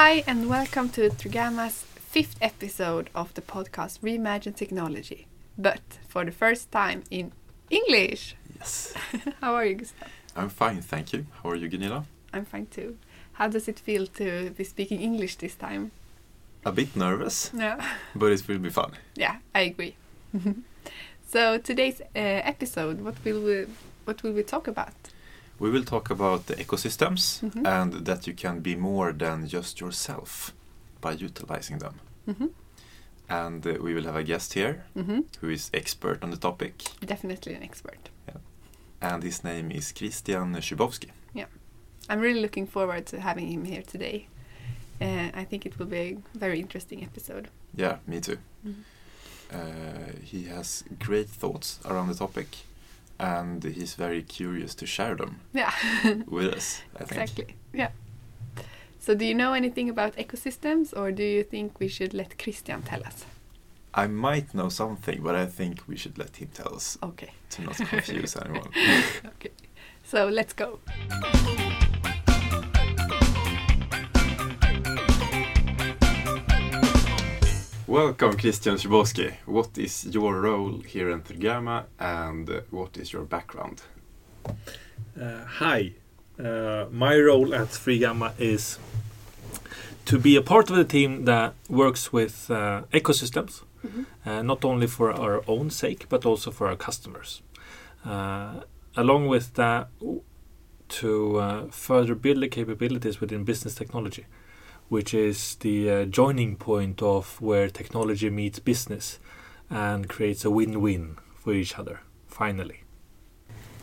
Hi, 0.00 0.22
and 0.28 0.48
welcome 0.48 0.90
to 0.90 1.10
3gamma's 1.10 1.82
fifth 1.82 2.36
episode 2.40 3.10
of 3.16 3.34
the 3.34 3.42
podcast 3.42 3.98
Reimagine 3.98 4.54
Technology, 4.54 5.26
but 5.58 5.80
for 6.06 6.24
the 6.24 6.30
first 6.30 6.70
time 6.70 7.02
in 7.10 7.32
English. 7.68 8.36
Yes. 8.56 8.94
How 9.40 9.56
are 9.56 9.64
you, 9.64 9.74
Gustav? 9.74 10.08
I'm 10.36 10.50
fine, 10.50 10.82
thank 10.82 11.12
you. 11.12 11.26
How 11.42 11.50
are 11.50 11.56
you, 11.56 11.68
Gunilla? 11.68 12.04
I'm 12.32 12.44
fine 12.44 12.66
too. 12.66 12.96
How 13.32 13.48
does 13.48 13.66
it 13.66 13.80
feel 13.80 14.06
to 14.06 14.50
be 14.50 14.62
speaking 14.62 15.00
English 15.00 15.34
this 15.34 15.56
time? 15.56 15.90
A 16.64 16.70
bit 16.70 16.94
nervous, 16.94 17.50
Yeah, 17.52 17.84
but 18.14 18.30
it 18.30 18.46
will 18.46 18.60
be 18.60 18.70
fun. 18.70 18.92
yeah, 19.16 19.38
I 19.52 19.62
agree. 19.62 19.96
so 21.28 21.58
today's 21.58 22.00
uh, 22.00 22.52
episode, 22.52 23.00
what 23.00 23.16
will 23.24 23.40
we 23.40 23.66
what 24.04 24.22
will 24.22 24.32
we 24.32 24.44
talk 24.44 24.68
about? 24.68 24.94
We 25.60 25.70
will 25.70 25.84
talk 25.84 26.10
about 26.10 26.46
the 26.46 26.54
ecosystems 26.54 27.40
Mhm. 27.42 27.66
and 27.66 27.92
that 28.06 28.26
you 28.26 28.34
can 28.34 28.60
be 28.60 28.76
more 28.76 29.12
than 29.12 29.46
just 29.48 29.80
yourself 29.80 30.52
by 31.00 31.12
utilizing 31.12 31.78
them. 31.78 31.94
hmm 32.26 32.46
And 33.30 33.66
uh, 33.66 33.74
we 33.82 33.92
will 33.94 34.04
have 34.04 34.16
a 34.16 34.22
guest 34.24 34.54
here 34.54 34.74
hmm 34.94 35.20
who 35.40 35.50
is 35.50 35.70
expert 35.74 36.22
on 36.24 36.30
the 36.30 36.36
topic, 36.38 36.74
Definitely 37.06 37.54
an 37.54 37.62
expert. 37.62 38.10
Yeah. 38.28 38.40
and 39.00 39.22
his 39.22 39.44
name 39.44 39.70
is 39.74 39.92
Christian 39.92 40.54
Szybowski. 40.60 41.10
I'm 42.10 42.20
really 42.22 42.40
looking 42.40 42.66
forward 42.66 43.04
to 43.06 43.20
having 43.20 43.52
him 43.52 43.64
here 43.66 43.82
today. 43.82 44.28
Uh, 45.00 45.28
I 45.42 45.44
think 45.44 45.66
it 45.66 45.78
will 45.78 45.86
be 45.90 45.96
a 45.98 46.38
very 46.38 46.58
interesting 46.58 47.02
episode. 47.04 47.48
Yeah, 47.76 47.98
me 48.06 48.20
too. 48.20 48.38
Mhm. 48.64 48.74
Uh, 49.52 50.12
he 50.24 50.44
has 50.44 50.84
great 50.98 51.28
thoughts 51.28 51.78
around 51.84 52.08
the 52.08 52.14
topic, 52.14 52.46
and 53.18 53.62
he's 53.64 53.94
very 53.94 54.22
curious 54.22 54.74
to 54.76 54.86
share 54.86 55.14
them 55.16 55.40
Yeah, 55.52 55.72
with 56.26 56.52
us. 56.54 56.82
I 57.00 57.04
think. 57.04 57.20
exactly. 57.22 57.56
Yeah. 57.72 57.90
So, 59.00 59.14
do 59.14 59.24
you 59.24 59.34
know 59.34 59.52
anything 59.54 59.88
about 59.90 60.16
ecosystems, 60.16 60.92
or 60.96 61.12
do 61.12 61.22
you 61.22 61.42
think 61.44 61.80
we 61.80 61.88
should 61.88 62.12
let 62.14 62.38
Christian 62.38 62.82
tell 62.82 63.02
us? 63.04 63.24
I 63.94 64.06
might 64.06 64.54
know 64.54 64.68
something, 64.68 65.22
but 65.22 65.34
I 65.34 65.46
think 65.46 65.80
we 65.88 65.96
should 65.96 66.18
let 66.18 66.36
him 66.36 66.48
tell 66.52 66.74
us 66.74 66.98
Okay. 67.02 67.30
to 67.50 67.62
not 67.62 67.76
confuse 67.76 68.36
anyone. 68.44 68.70
Okay. 69.24 69.50
So 70.04 70.28
let's 70.28 70.52
go. 70.52 70.78
Welcome, 77.88 78.36
Christian 78.36 78.76
Szybowski. 78.76 79.32
What 79.46 79.78
is 79.78 80.04
your 80.14 80.40
role 80.40 80.82
here 80.86 81.10
in 81.10 81.22
3gamma 81.22 81.84
and 81.98 82.62
what 82.70 82.96
is 82.98 83.12
your 83.12 83.24
background? 83.24 83.80
Uh, 84.46 85.44
hi, 85.46 85.92
uh, 86.38 86.84
my 86.92 87.16
role 87.18 87.54
at 87.54 87.68
3gamma 87.68 88.32
is 88.38 88.78
to 90.04 90.18
be 90.18 90.36
a 90.36 90.42
part 90.42 90.68
of 90.70 90.76
the 90.76 90.84
team 90.84 91.24
that 91.24 91.54
works 91.70 92.12
with 92.12 92.50
uh, 92.50 92.82
ecosystems, 92.92 93.62
Mhm. 93.86 94.04
uh, 94.26 94.42
not 94.42 94.64
only 94.64 94.86
for 94.86 95.10
our 95.12 95.42
own 95.46 95.70
sake 95.70 96.06
but 96.08 96.26
also 96.26 96.50
for 96.50 96.66
our 96.66 96.76
customers. 96.76 97.42
Uh, 98.04 98.60
along 98.96 99.28
with 99.28 99.54
that, 99.54 99.88
to 100.88 101.36
uh, 101.38 101.66
further 101.70 102.14
build 102.14 102.40
the 102.42 102.48
capabilities 102.48 103.20
within 103.20 103.44
business 103.44 103.74
technology, 103.74 104.24
which 104.88 105.12
is 105.14 105.56
the 105.60 105.90
uh, 105.90 106.04
joining 106.06 106.56
point 106.56 107.02
of 107.02 107.40
where 107.40 107.68
technology 107.68 108.30
meets 108.30 108.58
business 108.58 109.18
and 109.70 110.08
creates 110.08 110.44
a 110.44 110.50
win-win 110.50 111.16
for 111.36 111.52
each 111.52 111.78
other. 111.78 112.00
Finally, 112.26 112.82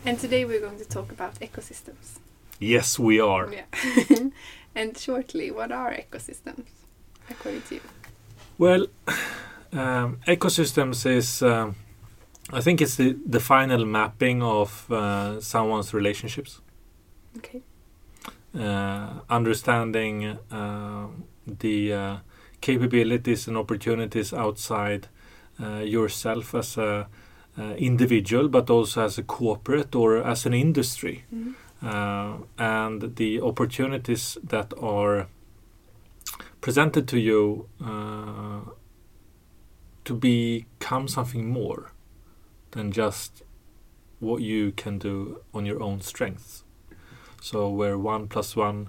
And 0.04 0.18
today 0.18 0.44
we're 0.44 0.60
going 0.60 0.78
to 0.78 0.84
talk 0.88 1.12
about 1.12 1.34
ecosystems. 1.40 2.18
yes, 2.60 2.98
we 2.98 3.20
are. 3.20 3.52
Yeah. 3.52 4.28
and 4.74 4.96
shortly, 4.98 5.50
what 5.50 5.70
are 5.72 5.92
ecosystems, 5.92 6.66
according 7.30 7.62
to 7.68 7.74
you? 7.76 7.80
Well, 8.58 8.86
um, 9.72 10.18
ecosystems 10.26 11.04
is, 11.06 11.42
um, 11.42 11.74
I 12.52 12.60
think 12.60 12.80
it's 12.80 12.96
the, 12.96 13.16
the 13.26 13.40
final 13.40 13.84
mapping 13.84 14.42
of 14.42 14.90
uh, 14.90 15.40
someone's 15.40 15.92
relationships, 15.94 16.60
Okay. 17.38 17.60
Uh, 18.56 19.20
understanding 19.28 20.38
uh, 20.50 21.06
the 21.46 21.92
uh, 21.92 22.16
capabilities 22.60 23.48
and 23.48 23.56
opportunities 23.56 24.32
outside 24.32 25.08
yourself 25.82 26.54
as 26.54 26.76
a 26.78 27.06
individual, 27.78 28.48
but 28.48 28.68
also 28.70 29.04
as 29.04 29.18
a 29.18 29.22
corporate 29.22 29.94
or 29.94 30.18
as 30.18 30.46
an 30.46 30.52
industry, 30.52 31.24
Mhm. 31.32 31.54
uh, 31.82 32.36
and 32.58 33.16
the 33.16 33.40
opportunities 33.40 34.36
that 34.48 34.74
are 34.78 35.26
presented 36.60 37.06
to 37.08 37.18
you 37.18 37.68
uh, 37.80 38.60
to 40.04 40.14
become 40.14 41.08
something 41.08 41.48
more 41.50 41.92
than 42.72 42.92
just 42.92 43.42
what 44.20 44.42
you 44.42 44.72
can 44.72 44.98
do 44.98 45.40
on 45.54 45.64
your 45.66 45.82
own 45.82 46.00
strengths. 46.00 46.64
So 47.46 47.68
where 47.68 47.96
one 47.96 48.26
plus 48.26 48.56
one 48.56 48.88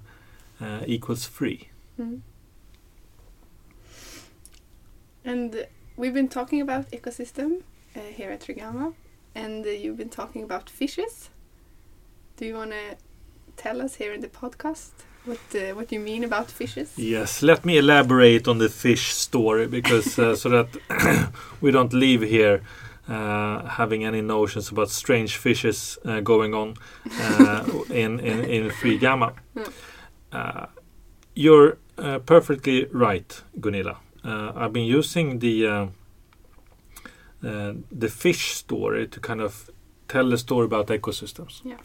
uh, 0.60 0.82
equals 0.88 1.28
three. 1.28 1.70
Mhm. 2.00 2.22
And 5.24 5.68
we've 5.96 6.16
been 6.16 6.28
talking 6.28 6.62
about 6.62 6.90
ecosystem 6.92 7.62
uh, 7.96 8.00
here 8.16 8.32
at 8.32 8.42
3gamma, 8.42 8.94
and 9.36 9.64
uh, 9.64 9.70
you've 9.70 9.98
been 9.98 10.10
talking 10.10 10.44
about 10.44 10.72
fishes. 10.72 11.30
Do 12.38 12.46
you 12.46 12.56
want 12.56 12.72
to 12.72 12.98
tell 13.58 13.80
us 13.80 13.96
here 13.96 14.14
in 14.14 14.22
the 14.22 14.28
podcast 14.42 14.92
what 15.26 15.40
uh, 15.54 15.76
what 15.76 15.92
you 15.92 16.00
mean 16.00 16.24
about 16.24 16.50
fishes? 16.50 16.98
Yes, 16.98 17.44
let 17.44 17.64
me 17.64 17.78
elaborate 17.78 18.48
on 18.48 18.58
the 18.58 18.70
fish 18.70 19.14
story 19.14 19.68
because 19.68 20.18
uh, 20.18 20.36
so 20.36 20.50
that 20.50 21.32
we 21.62 21.70
don't 21.70 21.94
leave 21.94 22.24
here 22.24 22.62
having 23.08 24.04
any 24.04 24.22
notions 24.22 24.72
about 24.72 24.90
strange 24.90 25.38
fishes 25.38 25.98
uh, 26.06 26.20
going 26.20 26.54
on 26.54 26.76
uh, 27.22 27.64
in, 27.90 28.20
in 28.20 28.44
in 28.46 28.70
3gamma. 28.70 29.34
Mm. 29.56 29.72
Uh, 30.32 30.66
you're 31.36 31.78
uh, 31.98 32.20
perfectly 32.20 32.86
right, 32.92 33.44
Gunilla. 33.60 33.98
Uh, 34.24 34.52
I've 34.56 34.74
been 34.74 34.86
using 34.86 35.40
the 35.40 35.68
uh, 35.68 35.88
uh, 37.44 37.74
the 37.92 38.10
fish 38.10 38.56
story 38.56 39.08
to 39.08 39.20
kind 39.20 39.42
of 39.42 39.70
tell 40.08 40.30
the 40.30 40.38
story 40.38 40.66
about 40.66 40.88
ecosystems. 40.88 41.62
Yeah. 41.64 41.78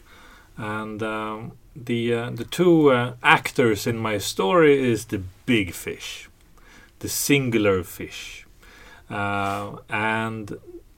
And 0.57 1.01
um, 1.03 1.51
the 1.75 2.13
uh, 2.13 2.29
the 2.31 2.43
two 2.43 2.91
uh, 2.91 3.13
actors 3.23 3.87
in 3.87 3.97
my 3.97 4.17
story 4.17 4.91
is 4.91 5.05
the 5.05 5.21
big 5.45 5.73
fish, 5.73 6.29
the 6.99 7.09
singular 7.09 7.83
fish, 7.83 8.45
uh, 9.09 9.77
and 9.89 10.57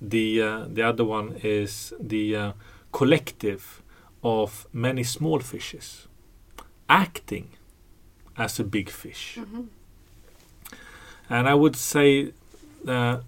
the 0.09 0.41
uh, 0.41 0.65
the 0.73 0.81
other 0.83 1.03
one 1.05 1.39
is 1.43 1.93
the 1.99 2.35
uh, 2.35 2.51
collective 2.91 3.81
of 4.23 4.67
many 4.73 5.03
small 5.03 5.39
fishes 5.39 6.07
acting 6.89 7.49
as 8.37 8.59
a 8.59 8.63
big 8.63 8.89
fish. 8.89 9.37
Mhm. 9.39 9.67
And 11.29 11.47
I 11.47 11.53
would 11.53 11.75
say 11.75 12.33
that 12.83 13.23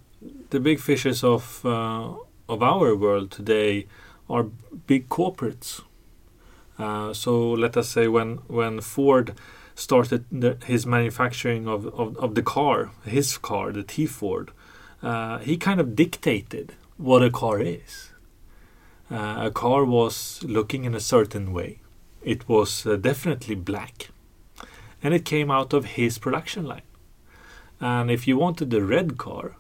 the 0.50 0.60
big 0.60 0.80
fishes 0.80 1.24
of 1.24 1.66
uh, 1.66 2.14
of 2.48 2.62
our 2.62 2.96
world 2.96 3.32
today 3.32 3.86
are 4.30 4.44
big 4.88 5.10
corporates. 5.10 5.82
Uh, 6.80 7.14
so 7.14 7.52
let 7.52 7.76
us 7.78 7.90
say 7.90 8.08
when 8.08 8.38
when 8.48 8.82
Ford 8.82 9.34
started 9.76 10.26
the, 10.32 10.58
his 10.66 10.86
manufacturing 10.86 11.68
of, 11.68 11.86
of, 11.88 12.18
of 12.18 12.34
the 12.34 12.42
car, 12.42 12.90
his 13.06 13.38
car, 13.38 13.72
the 13.72 13.84
T 13.84 14.06
Ford, 14.08 14.52
uh, 15.02 15.40
he 15.40 15.58
kind 15.58 15.80
of 15.80 15.96
dictated 15.96 16.74
what 16.98 17.24
a 17.24 17.30
car 17.30 17.60
is. 17.60 18.12
Uh, 19.10 19.44
a 19.46 19.52
car 19.52 19.86
was 19.86 20.44
looking 20.44 20.84
in 20.84 20.94
a 20.94 21.00
certain 21.00 21.54
way. 21.54 21.80
It 22.24 22.50
was 22.50 22.86
uh, 22.86 22.98
definitely 22.98 23.56
black, 23.56 24.10
and 25.02 25.14
it 25.14 25.24
came 25.24 25.50
out 25.50 25.74
of 25.74 25.86
his 25.86 26.18
production 26.18 26.66
line. 26.66 26.82
And 27.80 28.10
if 28.12 28.28
you 28.28 28.38
wanted 28.38 28.70
the 28.70 28.82
red 28.82 29.18
car, 29.18 29.56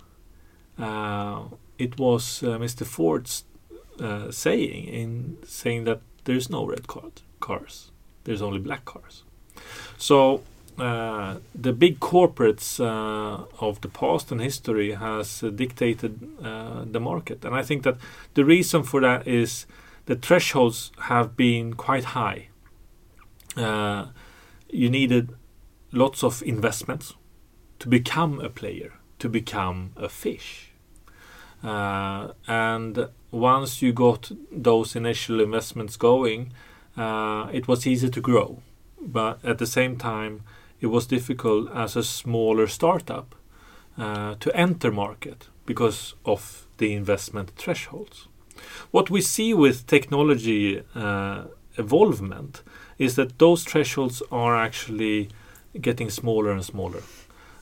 uh, 0.78 1.44
it 1.78 1.98
was 1.98 2.44
uh, 2.44 2.58
Mr. 2.58 2.86
Ford's 2.86 3.44
saying 4.30 4.86
in 4.86 5.38
saying 5.44 5.86
that 5.86 6.02
there's 6.26 6.50
no 6.50 6.66
red 6.66 6.88
car- 6.88 7.12
cars, 7.40 7.92
there's 8.26 8.42
only 8.42 8.60
black 8.60 8.86
cars. 8.86 9.24
So 9.98 10.44
uh, 10.78 11.40
the 11.56 11.74
big 11.74 12.00
corporates 12.00 12.80
uh, 12.80 13.46
of 13.60 13.82
the 13.82 13.88
past 13.88 14.32
and 14.32 14.40
history 14.40 14.92
has 14.92 15.42
uh, 15.42 15.50
dictated 15.50 16.30
uh, 16.44 16.84
the 16.86 17.00
market, 17.00 17.44
and 17.44 17.56
I 17.56 17.64
think 17.64 17.82
that 17.84 17.98
the 18.36 18.46
reason 18.46 18.84
for 18.84 19.02
that 19.02 19.28
is 19.28 19.66
the 20.06 20.16
thresholds 20.16 20.92
have 21.00 21.36
been 21.36 21.74
quite 21.74 22.04
high. 22.04 22.50
Uh, 23.56 24.08
you 24.70 24.90
needed 24.90 25.34
lots 25.92 26.24
of 26.24 26.44
investments 26.44 27.16
to 27.80 27.90
become 27.90 28.40
a 28.40 28.50
player, 28.50 28.94
to 29.18 29.28
become 29.28 29.94
a 29.96 30.10
fish. 30.10 30.72
And 31.64 33.10
once 33.32 33.82
you 33.82 33.94
got 33.94 34.32
those 34.52 34.96
initial 34.96 35.42
investments 35.42 35.98
going, 35.98 36.54
it 36.96 37.68
was 37.68 37.88
easy 37.88 38.10
to 38.10 38.22
grow. 38.22 38.62
But 39.02 39.44
at 39.44 39.58
the 39.58 39.66
same 39.66 39.98
time, 39.98 40.44
it 40.80 40.88
was 40.88 41.08
difficult 41.08 41.70
as 41.74 41.96
a 41.96 42.04
smaller 42.04 42.68
startup 42.68 43.36
uh, 43.98 44.36
to 44.40 44.56
enter 44.56 44.92
market 44.92 45.48
because 45.66 46.14
of 46.26 46.68
the 46.78 46.94
investment 46.94 47.52
thresholds. 47.56 48.28
What 48.92 49.10
we 49.10 49.22
see 49.22 49.54
with 49.54 49.88
technology 49.88 50.84
uh, 50.96 51.46
evolvement 51.78 52.62
is 52.98 53.16
that 53.16 53.40
those 53.40 53.64
thresholds 53.64 54.22
are 54.32 54.56
actually 54.56 55.30
getting 55.80 56.10
smaller 56.10 56.52
and 56.52 56.64
smaller. 56.64 57.04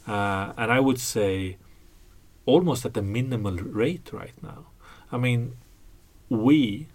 Uh, 0.07 0.53
and 0.57 0.71
I 0.71 0.79
would 0.79 0.99
say 0.99 1.57
almost 2.45 2.85
at 2.85 2.97
a 2.97 3.01
minimal 3.01 3.55
rate 3.55 4.09
right 4.13 4.35
now. 4.41 4.67
I 5.11 5.17
mean, 5.17 5.55
we, 6.29 6.87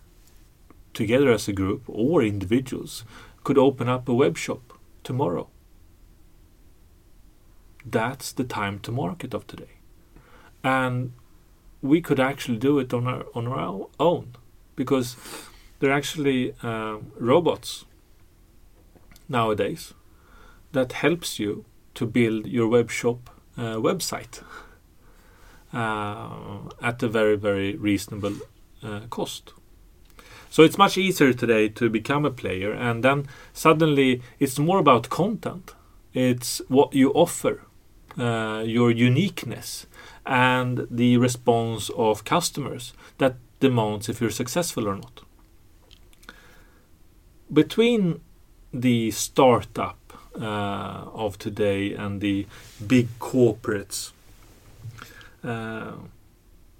together 0.95 1.33
as 1.33 1.49
a 1.49 1.53
group 1.53 1.83
or 1.87 2.23
individuals, 2.23 3.05
could 3.45 3.59
open 3.59 3.89
up 3.89 4.09
a 4.09 4.15
web 4.15 4.37
shop 4.37 4.79
tomorrow. 5.03 5.49
That's 7.85 8.33
the 8.33 8.45
time 8.45 8.79
to 8.81 8.93
market 8.93 9.35
of 9.35 9.47
today. 9.47 9.79
And 10.63 11.13
we 11.83 12.01
could 12.01 12.21
actually 12.21 12.59
do 12.59 12.79
it 12.79 12.93
on 12.93 13.07
our 13.07 13.25
on 13.35 13.47
our 13.47 13.89
own 13.99 14.37
because 14.77 15.17
there 15.79 15.91
are 15.91 15.97
actually 15.97 16.55
uh, 16.63 16.99
robots 17.19 17.87
nowadays 19.29 19.95
that 20.73 20.93
helps 20.93 21.39
you 21.39 21.65
to 21.95 22.07
build 22.07 22.47
your 22.47 22.69
web 22.69 22.91
shop 22.91 23.31
uh, 23.57 23.77
website 23.77 24.43
uh, 25.73 26.69
at 26.83 27.03
a 27.03 27.09
very 27.09 27.37
very 27.37 27.77
reasonable 27.77 28.35
uh, 28.83 29.01
cost. 29.09 29.55
So 30.51 30.65
it's 30.65 30.77
much 30.79 30.99
easier 30.99 31.33
today 31.33 31.69
to 31.69 31.89
become 31.89 32.27
a 32.27 32.31
player, 32.31 32.73
and 32.73 33.05
then 33.05 33.27
suddenly 33.53 34.21
it's 34.39 34.59
more 34.59 34.79
about 34.81 35.09
content. 35.09 35.75
It's 36.13 36.61
what 36.69 36.93
you 36.93 37.13
offer, 37.13 37.63
uh, 38.19 38.63
your 38.67 38.91
uniqueness, 38.91 39.87
and 40.27 40.87
the 40.91 41.17
response 41.17 41.91
of 41.97 42.25
customers 42.25 42.93
that 43.19 43.37
demands 43.61 44.09
if 44.09 44.21
you're 44.21 44.31
successful 44.31 44.89
or 44.89 44.97
not. 44.97 45.21
Between 47.53 48.21
the 48.73 49.11
startup 49.11 49.99
uh, 50.41 51.05
of 51.13 51.39
today 51.39 51.93
and 51.95 52.21
the 52.21 52.47
big 52.87 53.09
corporates, 53.19 54.13
uh, 55.43 55.93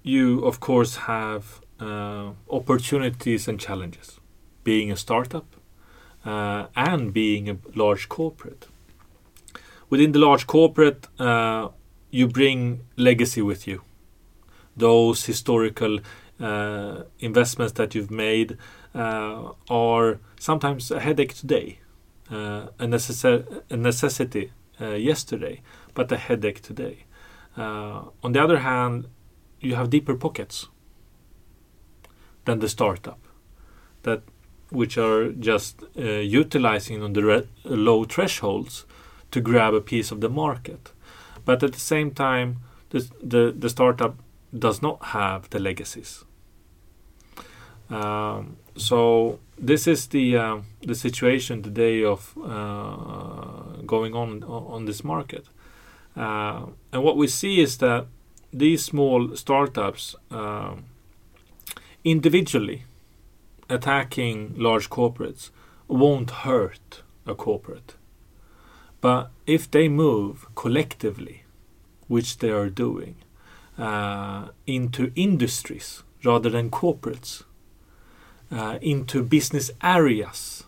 you 0.03 0.43
of 0.45 0.59
course 0.59 0.95
have 0.95 1.61
uh, 1.79 2.31
opportunities 2.49 3.47
and 3.47 3.59
challenges. 3.59 4.19
Being 4.63 4.91
a 4.91 4.95
startup 4.95 5.55
uh, 6.23 6.67
and 6.75 7.13
being 7.13 7.49
a 7.49 7.57
large 7.75 8.07
corporate. 8.07 8.67
Within 9.91 10.13
the 10.13 10.19
large 10.19 10.47
corporate, 10.47 11.07
uh, 11.19 11.67
you 12.11 12.25
bring 12.25 12.79
legacy 12.95 13.41
with 13.41 13.67
you. 13.67 13.81
Those 14.77 15.25
historical 15.25 15.99
uh, 16.39 17.03
investments 17.19 17.73
that 17.73 17.93
you've 17.93 18.09
made 18.09 18.57
uh, 18.95 19.51
are 19.69 20.19
sometimes 20.39 20.91
a 20.91 21.01
headache 21.01 21.33
today, 21.33 21.79
uh, 22.31 22.67
a, 22.79 23.43
a, 23.69 23.77
necessity 23.77 24.53
yesterday, 24.79 25.61
but 25.93 26.09
a 26.11 26.17
headache 26.17 26.61
today. 26.61 27.05
on 27.57 28.31
the 28.31 28.41
other 28.41 28.59
hand, 28.59 29.07
you 29.59 29.75
have 29.75 29.89
deeper 29.89 30.15
pockets 30.15 30.69
than 32.45 32.59
the 32.59 32.69
startup 32.69 33.19
that 34.03 34.21
which 34.69 34.97
are 34.97 35.33
just 35.33 35.83
uh, 35.97 36.01
utilizing 36.01 37.03
on 37.03 37.11
the 37.11 37.23
re- 37.23 37.47
low 37.65 38.05
thresholds 38.05 38.85
to 39.31 39.41
grab 39.41 39.73
a 39.73 39.81
piece 39.81 40.11
of 40.11 40.21
the 40.21 40.29
market. 40.29 40.91
But 41.45 41.63
at 41.63 41.73
the 41.73 41.79
same 41.79 42.11
time, 42.11 42.57
the, 42.89 43.09
the, 43.23 43.55
the 43.57 43.69
startup 43.69 44.15
does 44.57 44.81
not 44.81 45.03
have 45.05 45.49
the 45.49 45.59
legacies. 45.59 46.25
Um, 47.89 48.57
so 48.77 49.39
this 49.57 49.85
is 49.85 50.07
the 50.07 50.37
uh, 50.37 50.57
the 50.81 50.95
situation 50.95 51.61
today 51.61 52.05
of 52.05 52.33
uh, 52.41 53.81
going 53.85 54.15
on 54.15 54.43
on 54.43 54.85
this 54.85 55.03
market, 55.03 55.45
uh, 56.15 56.67
and 56.93 57.03
what 57.03 57.17
we 57.17 57.27
see 57.27 57.59
is 57.59 57.77
that 57.77 58.07
these 58.53 58.83
small 58.85 59.35
startups 59.35 60.15
um, 60.29 60.85
individually 62.03 62.83
attacking 63.69 64.53
large 64.57 64.89
corporates 64.89 65.49
won't 65.87 66.31
hurt 66.31 67.03
a 67.25 67.35
corporate. 67.35 67.95
But 69.01 69.31
if 69.45 69.69
they 69.69 69.89
move 69.89 70.47
collectively, 70.55 71.43
which 72.07 72.37
they 72.37 72.49
are 72.49 72.69
doing, 72.69 73.15
uh, 73.77 74.49
into 74.67 75.11
industries 75.15 76.03
rather 76.23 76.49
than 76.49 76.69
corporates, 76.69 77.43
uh, 78.51 78.77
into 78.81 79.23
business 79.23 79.71
areas, 79.81 80.63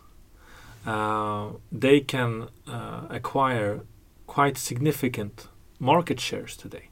uh, 0.85 1.49
they 1.71 1.99
can 1.99 2.47
uh, 2.67 3.01
acquire 3.09 3.81
quite 4.25 4.57
significant 4.57 5.47
market 5.79 6.19
shares 6.19 6.57
today. 6.57 6.89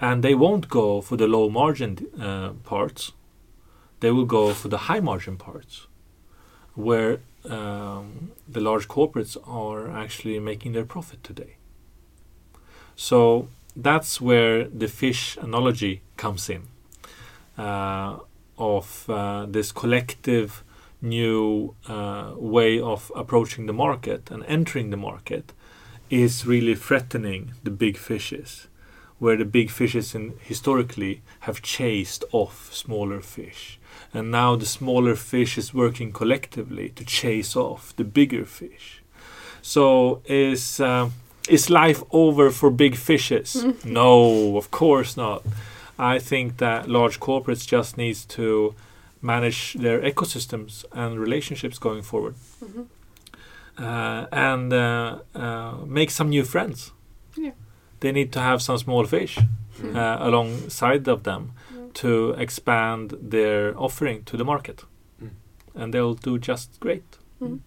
And 0.00 0.22
they 0.24 0.34
won't 0.34 0.68
go 0.68 1.00
for 1.00 1.16
the 1.16 1.28
low 1.28 1.48
margin 1.48 2.06
uh, 2.20 2.50
parts 2.64 3.12
they 4.04 4.10
will 4.10 4.26
go 4.26 4.52
for 4.52 4.68
the 4.68 4.84
high 4.88 5.00
margin 5.00 5.38
parts, 5.38 5.86
where 6.74 7.20
um, 7.50 8.32
the 8.48 8.60
large 8.60 8.88
corporates 8.88 9.36
are 9.46 9.90
actually 9.90 10.38
making 10.38 10.72
their 10.72 10.84
profit 10.84 11.22
today. 11.22 11.56
So 12.96 13.48
that's 13.76 14.20
where 14.20 14.68
the 14.68 14.88
fish 14.88 15.36
analogy 15.40 16.02
comes 16.16 16.48
in 16.48 16.62
uh, 17.58 18.18
of 18.56 19.08
uh, 19.08 19.46
this 19.46 19.72
collective 19.72 20.62
new 21.02 21.74
uh, 21.86 22.32
way 22.36 22.80
of 22.80 23.12
approaching 23.14 23.66
the 23.66 23.72
market 23.72 24.30
and 24.30 24.44
entering 24.46 24.90
the 24.90 24.96
market 24.96 25.52
is 26.08 26.46
really 26.46 26.74
threatening 26.74 27.52
the 27.62 27.70
big 27.70 27.96
fishes 27.96 28.68
where 29.18 29.36
the 29.36 29.44
big 29.44 29.70
fishes 29.70 30.14
in, 30.14 30.34
historically 30.40 31.22
have 31.40 31.62
chased 31.62 32.24
off 32.32 32.72
smaller 32.72 33.20
fish 33.20 33.78
and 34.14 34.30
now 34.30 34.56
the 34.56 34.66
smaller 34.66 35.16
fish 35.16 35.58
is 35.58 35.74
working 35.74 36.12
collectively 36.12 36.88
to 36.90 37.04
chase 37.04 37.56
off 37.56 37.94
the 37.96 38.04
bigger 38.04 38.44
fish. 38.44 39.02
So 39.60 40.22
is 40.26 40.80
uh, 40.80 41.10
is 41.48 41.68
life 41.68 42.02
over 42.10 42.50
for 42.50 42.70
big 42.70 42.96
fishes? 42.96 43.64
no, 43.84 44.56
of 44.56 44.70
course 44.70 45.16
not. 45.16 45.42
I 45.98 46.18
think 46.18 46.58
that 46.58 46.88
large 46.88 47.20
corporates 47.20 47.66
just 47.66 47.96
needs 47.96 48.24
to 48.26 48.74
manage 49.20 49.74
their 49.74 50.00
ecosystems 50.00 50.84
and 50.92 51.18
relationships 51.18 51.78
going 51.78 52.02
forward, 52.02 52.34
mm-hmm. 52.62 52.82
uh, 53.78 54.26
and 54.32 54.72
uh, 54.72 55.18
uh 55.34 55.72
make 55.86 56.10
some 56.10 56.28
new 56.28 56.44
friends. 56.44 56.92
Yeah. 57.36 57.52
They 58.00 58.12
need 58.12 58.32
to 58.32 58.40
have 58.40 58.60
some 58.60 58.78
small 58.78 59.06
fish 59.06 59.38
mm-hmm. 59.38 59.96
alongside 59.96 61.08
of 61.08 61.22
them 61.22 61.52
to 61.94 62.32
expand 62.32 63.14
their 63.20 63.78
offering 63.78 64.24
to 64.24 64.36
the 64.36 64.44
market. 64.44 64.84
Mm. 65.22 65.30
And 65.74 65.94
they'll 65.94 66.14
do 66.14 66.38
just 66.38 66.80
great. 66.80 67.18
Mm. 67.40 67.60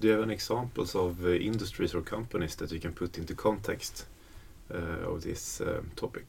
Do 0.00 0.06
you 0.06 0.14
have 0.14 0.22
any 0.22 0.32
examples 0.32 0.94
of 0.94 1.22
uh, 1.24 1.28
industries 1.28 1.94
or 1.94 2.00
companies 2.00 2.56
that 2.56 2.72
you 2.72 2.80
can 2.80 2.92
put 2.92 3.18
into 3.18 3.34
context 3.34 4.06
uh, 4.72 5.12
of 5.12 5.22
this 5.22 5.60
uh, 5.60 5.82
topic? 5.94 6.24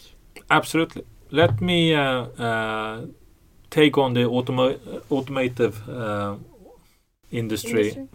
Absolutely. 0.49 1.05
Let 1.31 1.61
me 1.61 1.95
uh, 1.95 2.25
uh, 2.37 3.05
take 3.69 3.97
on 3.97 4.13
the 4.13 4.23
automo 4.23 4.77
automotive 5.09 5.87
uh, 5.87 6.35
industry, 7.31 7.89
industry, 7.89 8.07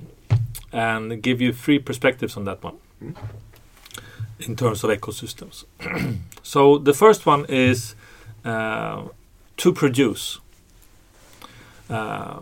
and 0.73 1.23
give 1.23 1.41
you 1.41 1.53
three 1.53 1.79
perspectives 1.79 2.37
on 2.37 2.45
that 2.45 2.63
one 2.63 2.77
mm. 3.03 3.17
in 4.41 4.57
terms 4.57 4.85
of 4.85 4.91
ecosystems. 4.91 5.65
so 6.43 6.79
the 6.79 6.95
first 6.95 7.27
one 7.27 7.45
is 7.49 7.95
uh, 8.45 9.05
to 9.57 9.73
produce. 9.73 10.39
Uh, 11.89 12.41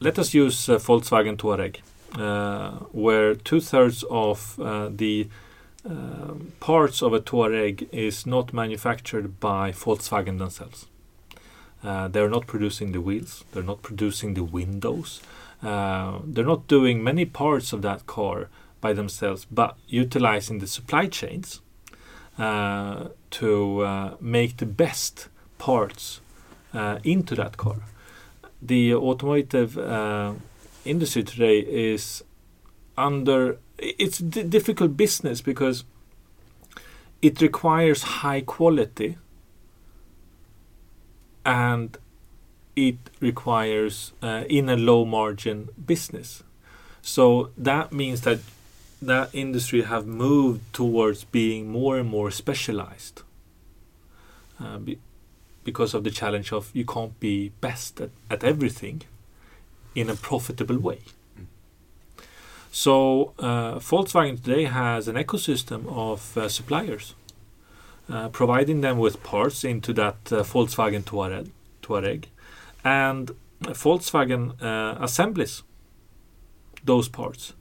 let 0.00 0.18
us 0.18 0.34
use 0.34 0.68
uh, 0.68 0.76
Volkswagen 0.76 1.36
Touareg, 1.36 1.78
uh, 2.18 2.84
where 2.92 3.34
two 3.34 3.60
thirds 3.60 4.04
of 4.10 4.58
uh, 4.60 4.88
the 4.90 5.28
uh, 5.88 6.34
parts 6.60 7.02
of 7.02 7.12
a 7.12 7.20
Touareg 7.20 7.88
is 7.92 8.26
not 8.26 8.52
manufactured 8.52 9.38
by 9.40 9.72
Volkswagen 9.72 10.38
themselves. 10.38 10.86
they're 11.82 12.30
not 12.30 12.46
producing 12.46 12.92
the 12.92 13.00
wheels, 13.00 13.44
they're 13.52 13.62
not 13.62 13.82
producing 13.82 14.34
the 14.34 14.44
windows, 14.44 15.20
uh, 15.62 16.18
they're 16.24 16.44
not 16.44 16.66
doing 16.66 17.02
many 17.02 17.24
parts 17.24 17.72
of 17.72 17.82
that 17.82 18.06
car 18.06 18.48
by 18.80 18.92
themselves, 18.92 19.46
but 19.50 19.76
utilizing 19.86 20.58
the 20.58 20.66
supply 20.66 21.06
chains 21.06 21.60
uh, 22.38 23.08
to 23.30 23.80
uh, 23.80 24.14
make 24.20 24.56
the 24.58 24.66
best 24.66 25.28
parts 25.58 26.20
uh, 26.74 26.98
into 27.04 27.34
that 27.34 27.56
car. 27.56 27.80
the 28.64 28.94
automotive 28.94 29.76
uh, 29.76 30.32
industry 30.84 31.22
today 31.22 31.58
is 31.58 32.24
under 32.96 33.58
it's 33.78 34.20
a 34.20 34.22
difficult 34.24 34.96
business 34.96 35.42
because 35.42 35.84
it 37.20 37.40
requires 37.42 38.02
high 38.02 38.40
quality 38.40 39.16
and 41.44 41.98
it 42.76 42.96
requires 43.20 44.12
uh, 44.22 44.44
in 44.48 44.68
a 44.68 44.76
low 44.76 45.04
margin 45.04 45.68
business 45.86 46.42
so 47.02 47.50
that 47.56 47.92
means 47.92 48.22
that 48.22 48.38
that 49.02 49.28
industry 49.34 49.82
have 49.82 50.06
moved 50.06 50.60
towards 50.72 51.24
being 51.24 51.70
more 51.70 51.98
and 51.98 52.08
more 52.08 52.30
specialized 52.30 53.22
uh, 54.60 54.78
be, 54.78 54.98
because 55.62 55.94
of 55.94 56.04
the 56.04 56.10
challenge 56.10 56.52
of 56.52 56.70
you 56.74 56.84
can't 56.84 57.18
be 57.20 57.50
best 57.60 58.00
at, 58.00 58.10
at 58.30 58.42
everything 58.44 59.02
in 59.94 60.10
a 60.10 60.14
profitable 60.14 60.78
way 60.78 61.00
Mm. 61.38 61.46
so 62.70 63.32
uh, 63.38 63.74
Volkswagen 63.78 64.36
today 64.42 64.64
has 64.64 65.08
an 65.08 65.16
ecosystem 65.16 65.86
of 65.88 66.36
uh, 66.36 66.48
suppliers, 66.48 67.14
uh, 68.08 68.28
providing 68.28 68.80
them 68.80 68.98
with 68.98 69.22
parts 69.22 69.64
into 69.64 69.92
that 69.94 70.16
uh, 70.32 70.42
Volkswagen 70.42 71.02
Touareg, 71.02 71.50
Touareg, 71.82 72.24
and 72.84 73.30
Volkswagen 73.62 74.60
uh, 74.62 74.96
assemblies 75.00 75.62
those 76.84 77.08
parts 77.08 77.54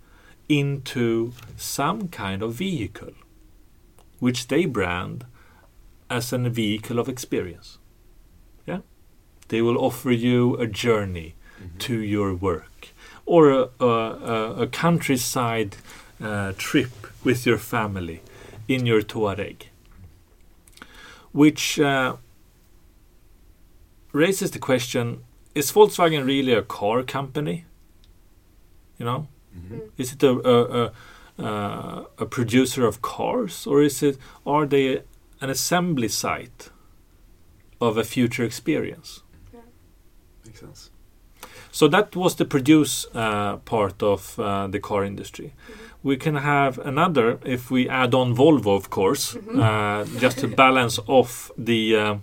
into 0.49 1.31
some 1.55 2.09
kind 2.09 2.41
of 2.43 2.53
vehicle, 2.55 3.13
which 4.19 4.47
they 4.47 4.65
brand 4.65 5.25
as 6.09 6.33
a 6.33 6.37
vehicle 6.49 6.99
of 6.99 7.07
experience. 7.07 7.77
Yeah, 8.67 8.79
they 9.47 9.61
will 9.61 9.77
offer 9.77 10.11
you 10.11 10.55
a 10.57 10.67
journey 10.67 11.35
Mhm. 11.61 11.79
to 11.79 11.93
your 11.93 12.33
work 12.33 12.87
or 13.25 13.49
a, 13.51 13.69
a, 13.79 13.85
a, 13.85 14.53
a 14.63 14.67
countryside 14.67 15.77
uh, 16.21 16.51
trip 16.57 16.91
with 17.23 17.45
your 17.45 17.57
family 17.59 18.19
in 18.67 18.85
your 18.85 19.01
Touareg, 19.03 19.67
which 21.31 21.79
uh, 21.79 22.15
raises 24.13 24.51
the 24.51 24.59
question: 24.59 25.23
Is 25.55 25.71
Volkswagen 25.71 26.25
really 26.25 26.53
a 26.53 26.61
car 26.61 27.03
company? 27.03 27.65
You 28.99 29.05
know, 29.05 29.27
Mhm. 29.55 29.81
is 29.97 30.13
it 30.13 30.23
a 30.23 30.31
a, 30.31 30.57
a, 30.81 30.91
uh, 31.39 32.05
a 32.19 32.25
producer 32.25 32.85
of 32.87 33.01
cars, 33.01 33.67
or 33.67 33.83
is 33.83 34.01
it 34.03 34.17
are 34.45 34.65
they 34.67 35.01
an 35.41 35.49
assembly 35.49 36.07
site 36.07 36.69
of 37.79 37.97
a 37.97 38.03
future 38.03 38.45
experience? 38.45 39.21
Makes 40.45 40.59
sense. 40.59 40.89
So 41.71 41.87
that 41.87 42.15
was 42.15 42.35
the 42.35 42.45
produce 42.45 43.07
uh, 43.15 43.57
part 43.65 44.03
of 44.03 44.37
uh, 44.39 44.67
the 44.67 44.79
car 44.79 45.03
industry. 45.05 45.53
We 46.03 46.17
can 46.17 46.35
have 46.35 46.77
another 46.85 47.39
if 47.45 47.71
we 47.71 47.89
add 47.89 48.13
on 48.13 48.35
Volvo, 48.35 48.75
of 48.75 48.89
course, 48.89 49.37
Mhm. 49.37 49.57
uh, 49.59 50.19
just 50.21 50.39
to 50.39 50.47
balance 50.47 50.99
off 51.07 51.51
the 51.65 51.95
uh, 51.95 52.15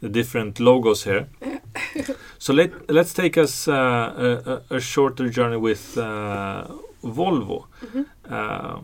the 0.00 0.08
different 0.08 0.60
logos 0.60 1.04
here. 1.04 1.28
so 2.38 2.52
let 2.52 2.90
let's 2.90 3.12
take 3.12 3.36
us 3.36 3.68
uh, 3.68 4.62
a, 4.70 4.76
a, 4.76 4.80
shorter 4.80 5.28
journey 5.28 5.56
with 5.56 5.98
uh, 5.98 6.66
Volvo. 7.02 7.66
Mhm. 7.82 8.06
Uh, 8.30 8.80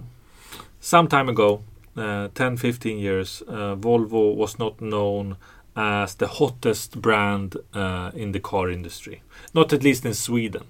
some 0.81 1.09
time 1.09 1.29
ago, 1.29 1.63
uh, 1.97 2.29
10, 2.35 2.57
15 2.57 2.99
years, 2.99 3.43
uh, 3.49 3.75
Volvo 3.77 4.35
was 4.35 4.59
not 4.59 4.81
known 4.81 5.37
as 5.77 6.15
the 6.17 6.27
hottest 6.27 7.01
brand 7.01 7.57
uh, 7.73 8.11
in 8.15 8.33
the 8.33 8.41
car 8.41 8.71
industry, 8.71 9.23
not 9.55 9.73
at 9.73 9.83
least 9.83 10.05
in 10.05 10.15
Sweden. 10.15 10.65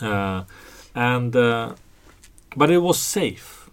Uh, 0.00 0.44
and 0.94 1.36
uh, 1.36 1.74
but 2.56 2.70
it 2.70 2.78
was 2.78 2.98
safe. 2.98 3.70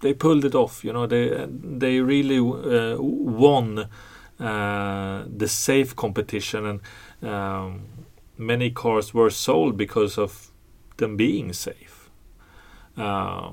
They 0.00 0.12
pulled 0.12 0.44
it 0.44 0.54
off. 0.54 0.84
You 0.84 0.92
know, 0.92 1.06
they 1.06 1.46
they 1.48 2.00
really 2.00 2.38
uh, 2.38 2.96
won 3.00 3.88
uh, 4.40 5.24
the 5.38 5.48
safe 5.48 5.94
competition, 5.96 6.66
and 6.66 6.80
um, 7.30 7.80
many 8.38 8.70
cars 8.70 9.14
were 9.14 9.30
sold 9.30 9.76
because 9.76 10.18
of 10.18 10.50
them 10.96 11.16
being 11.16 11.52
safe, 11.52 12.10
uh, 12.96 13.50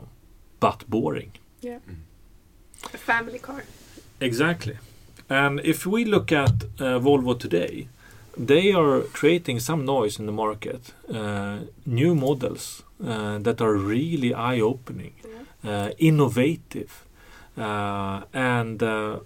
but 0.59 0.89
boring. 0.89 1.31
Yeah. 1.61 1.79
A 2.93 2.97
family 2.97 3.39
car. 3.39 3.63
Exactly. 4.19 4.77
And 5.29 5.59
if 5.63 5.85
we 5.85 6.05
look 6.05 6.31
at 6.31 6.63
uh, 6.79 6.99
Volvo 6.99 7.33
today, 7.39 7.87
they 8.37 8.73
are 8.73 9.01
creating 9.13 9.59
some 9.59 9.85
noise 9.85 10.19
in 10.19 10.25
the 10.25 10.31
market. 10.31 10.93
Uh, 11.09 11.59
new 11.85 12.15
models 12.15 12.83
uh, 13.05 13.37
that 13.39 13.61
are 13.61 13.75
really 13.75 14.33
eye-opening, 14.33 15.13
Yeah. 15.23 15.71
uh, 15.71 15.89
innovative, 15.97 17.05
uh, 17.57 18.21
and 18.33 18.81
uh, 18.83 19.19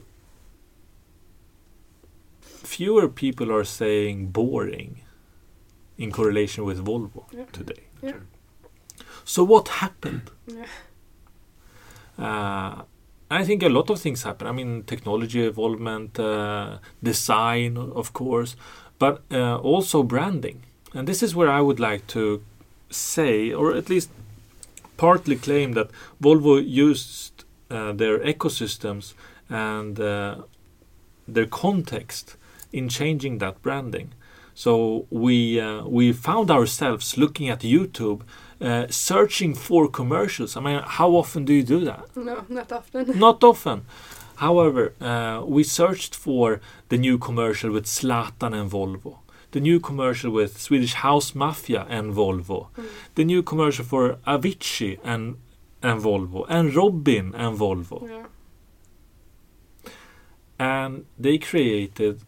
fewer 2.68 3.08
people 3.08 3.52
are 3.52 3.64
saying 3.66 4.28
boring 4.32 5.02
in 5.98 6.12
correlation 6.12 6.66
with 6.66 6.80
Volvo 6.86 7.24
Yeah. 7.32 7.46
today. 7.52 7.84
Yeah. 8.04 8.20
So 9.26 9.44
what 9.44 9.68
happened? 9.68 10.30
Yeah. 10.48 10.66
Uh, 12.18 12.84
I 13.30 13.44
think 13.46 13.64
a 13.64 13.70
lot 13.70 13.90
of 13.90 14.00
things 14.00 14.24
happen. 14.24 14.48
I 14.48 14.52
mean, 14.52 14.84
technology 14.84 15.46
involvement, 15.46 16.20
uh, 16.20 16.78
design, 17.04 17.78
of 17.78 18.14
course, 18.14 18.56
but 19.00 19.22
uh, 19.32 19.58
also 19.58 20.04
branding. 20.04 20.64
And 20.94 21.08
this 21.08 21.22
is 21.22 21.36
where 21.36 21.50
I 21.50 21.62
would 21.62 21.80
like 21.80 22.08
to 22.08 22.42
say, 22.90 23.54
or 23.54 23.76
at 23.76 23.90
least 23.90 24.10
partly 24.98 25.36
claim, 25.36 25.74
that 25.74 25.90
Volvo 26.22 26.56
used 26.58 27.44
uh, 27.70 27.92
their 27.92 28.20
ecosystems 28.20 29.14
and 29.50 30.00
uh, 30.00 30.36
their 31.28 31.46
context 31.48 32.38
in 32.72 32.90
changing 32.90 33.38
that 33.40 33.62
branding. 33.62 34.10
So 34.54 35.06
we 35.10 35.60
uh, 35.60 35.84
we 35.86 36.14
found 36.14 36.50
ourselves 36.52 37.18
looking 37.18 37.50
at 37.50 37.60
YouTube, 37.62 38.22
uh, 38.62 38.88
searching 38.90 39.54
for 39.56 39.88
commercials. 39.90 40.56
I 40.58 40.62
mean, 40.62 40.82
how 40.86 41.12
often 41.16 41.46
do 41.46 41.54
you 41.54 41.64
do 41.64 41.80
that? 41.86 42.04
No, 42.16 42.44
not 42.50 42.72
often. 42.72 43.20
Not 43.26 43.44
often. 43.44 43.86
However, 44.38 44.94
uh, 45.02 45.44
we 45.46 45.64
searched 45.64 46.16
for 46.16 46.60
the 46.90 46.98
new 46.98 47.18
commercial 47.18 47.72
with 47.72 47.86
Zlatan 47.86 48.54
and 48.54 48.70
Volvo, 48.72 49.18
the 49.52 49.60
new 49.60 49.80
commercial 49.80 50.32
with 50.32 50.60
Swedish 50.60 50.94
House 50.94 51.34
Mafia 51.36 51.86
and 51.90 52.14
Volvo, 52.14 52.68
Mm. 52.78 52.86
the 53.16 53.24
new 53.26 53.42
commercial 53.44 53.86
for 53.86 54.18
Avicii 54.28 54.98
and 55.04 55.36
and 55.84 56.02
Volvo, 56.02 56.46
and 56.50 56.74
Robyn 56.76 57.34
and 57.36 57.58
Volvo, 57.60 58.00
Yeah. 58.10 58.26
and 60.60 61.06
they 61.18 61.38
created 61.38 62.22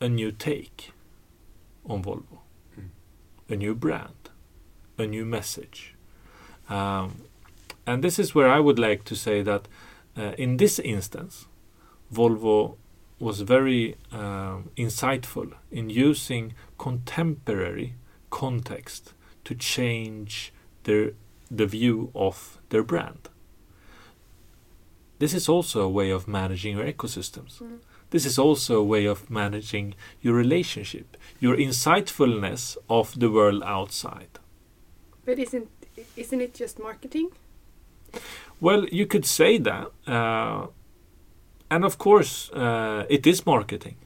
a 0.00 0.08
new 0.08 0.32
take 0.32 0.92
on 1.84 2.02
Volvo, 2.02 2.38
Mm. 2.76 2.88
a 3.48 3.56
new 3.56 3.74
brand, 3.74 4.30
a 4.98 5.06
new 5.06 5.24
message. 5.24 5.94
Um, 6.68 7.22
and 7.86 8.02
this 8.02 8.18
is 8.18 8.34
where 8.34 8.48
I 8.48 8.60
would 8.60 8.78
like 8.78 9.04
to 9.04 9.14
say 9.16 9.42
that 9.42 9.68
uh, 10.16 10.32
in 10.38 10.56
this 10.56 10.78
instance, 10.78 11.46
Volvo 12.12 12.76
was 13.18 13.40
very 13.42 13.96
um, 14.12 14.70
insightful 14.76 15.52
in 15.70 15.90
using 15.90 16.54
contemporary 16.78 17.94
context 18.30 19.14
to 19.44 19.54
change 19.54 20.52
their 20.84 21.12
the 21.50 21.66
view 21.66 22.10
of 22.14 22.58
their 22.70 22.82
brand. 22.82 23.28
This 25.18 25.32
is 25.32 25.48
also 25.48 25.82
a 25.82 25.88
way 25.88 26.10
of 26.10 26.26
managing 26.26 26.76
your 26.76 26.86
ecosystems. 26.86 27.60
Mm. 27.62 27.78
This 28.10 28.24
is 28.26 28.38
also 28.38 28.78
a 28.80 28.84
way 28.84 29.06
of 29.06 29.28
managing 29.30 29.94
your 30.22 30.34
relationship, 30.34 31.16
your 31.40 31.56
insightfulness 31.56 32.76
of 32.88 33.18
the 33.18 33.30
world 33.30 33.62
outside. 33.64 34.38
But 35.24 35.38
isn't 35.38 35.68
isn't 36.16 36.40
it 36.40 36.54
just 36.54 36.78
marketing? 36.78 37.30
Well, 38.60 38.86
you 38.92 39.06
could 39.06 39.24
say 39.26 39.58
that. 39.58 39.90
Uh, 40.06 40.66
and 41.70 41.84
of 41.84 41.98
course, 41.98 42.50
uh, 42.52 43.04
it 43.08 43.26
is 43.26 43.44
marketing. 43.46 43.96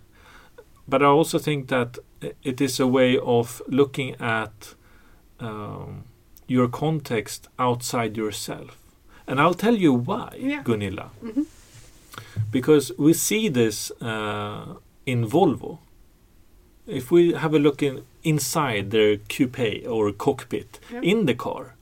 But 0.89 1.03
I 1.03 1.07
also 1.07 1.39
think 1.39 1.69
that 1.69 1.99
it 2.43 2.61
is 2.61 2.81
a 2.81 2.87
way 2.87 3.19
of 3.19 3.63
looking 3.69 4.17
at 4.21 4.75
um, 5.41 6.05
your 6.49 6.69
context 6.69 7.49
outside 7.59 8.17
yourself. 8.17 8.77
And 9.27 9.41
I'll 9.41 9.55
tell 9.55 9.77
you 9.77 9.93
why, 9.93 10.37
Yeah. 10.39 10.63
Gunilla. 10.65 11.11
Mhm. 11.23 11.47
Because 12.51 12.93
we 12.99 13.13
see 13.13 13.49
this 13.49 13.91
uh, 14.01 14.75
in 15.07 15.27
Volvo. 15.27 15.79
If 16.87 17.11
we 17.11 17.33
have 17.35 17.55
a 17.55 17.59
look 17.59 17.83
in 17.83 18.03
inside 18.23 18.91
their 18.91 19.17
coupe 19.29 19.87
or 19.89 20.13
cockpit 20.13 20.79
Yeah. 20.93 21.01
in 21.03 21.27
the 21.27 21.35
car, 21.35 21.75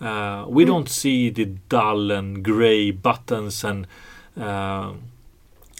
uh, 0.00 0.44
we 0.48 0.64
Mm. 0.64 0.66
don't 0.68 0.88
see 0.88 1.30
the 1.30 1.46
dull 1.68 2.10
and 2.10 2.42
grey 2.44 2.90
buttons 2.92 3.64
and 3.64 3.86
uh, 4.36 4.92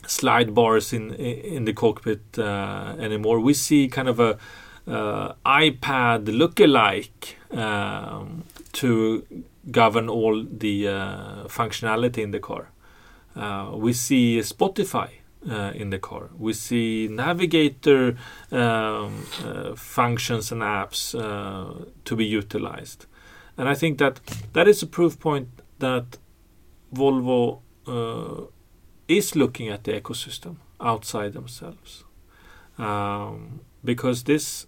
slide 0.06 0.54
bars 0.54 0.92
in 0.92 1.14
in 1.56 1.64
the 1.64 1.72
cockpit 1.72 2.20
uh, 2.38 2.94
anymore. 2.98 3.40
We 3.40 3.54
see 3.54 3.88
kind 3.88 4.08
of 4.08 4.18
a 4.20 4.38
uh, 4.86 5.32
iPad 5.46 6.24
lookalike 6.26 7.36
um, 7.56 8.42
to 8.72 9.22
govern 9.70 10.08
all 10.08 10.42
the 10.58 10.88
uh, 10.88 11.46
functionality 11.48 12.18
in 12.18 12.30
the 12.32 12.40
car. 12.40 12.70
Uh, 13.36 13.70
we 13.76 13.92
see 13.92 14.38
Spotify 14.40 15.08
uh, 15.50 15.72
in 15.74 15.90
the 15.90 15.98
car. 15.98 16.28
We 16.38 16.52
see 16.52 17.08
navigator 17.10 18.16
um, 18.50 19.26
uh, 19.44 19.74
functions 19.74 20.52
and 20.52 20.62
apps 20.62 21.14
uh, 21.14 21.84
to 22.04 22.16
be 22.16 22.24
utilized, 22.24 23.06
and 23.56 23.68
I 23.68 23.74
think 23.74 23.98
that 23.98 24.20
that 24.52 24.68
is 24.68 24.82
a 24.82 24.86
proof 24.86 25.18
point 25.18 25.48
that 25.78 26.18
Volvo 26.94 27.60
uh, 27.86 28.46
is 29.08 29.34
looking 29.34 29.68
at 29.68 29.84
the 29.84 29.92
ecosystem 30.00 30.56
outside 30.80 31.32
themselves, 31.32 32.04
um, 32.78 33.60
because 33.84 34.24
this 34.24 34.66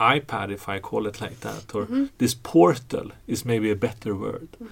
iPad, 0.00 0.50
if 0.50 0.68
I 0.68 0.80
call 0.80 1.06
it 1.06 1.20
like 1.20 1.40
that, 1.40 1.74
or 1.74 1.86
Mhm. 1.86 2.08
this 2.18 2.34
portal 2.34 3.10
is 3.26 3.44
maybe 3.44 3.70
a 3.70 3.76
better 3.76 4.14
word. 4.14 4.48
Mhm. 4.58 4.68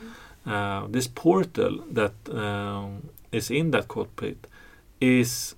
Uh, 0.47 0.87
this 0.89 1.07
portal 1.07 1.85
that 1.91 2.15
um, 2.31 3.11
is 3.33 3.51
in 3.51 3.71
that 3.71 3.89
cockpit 3.89 4.47
is 5.01 5.55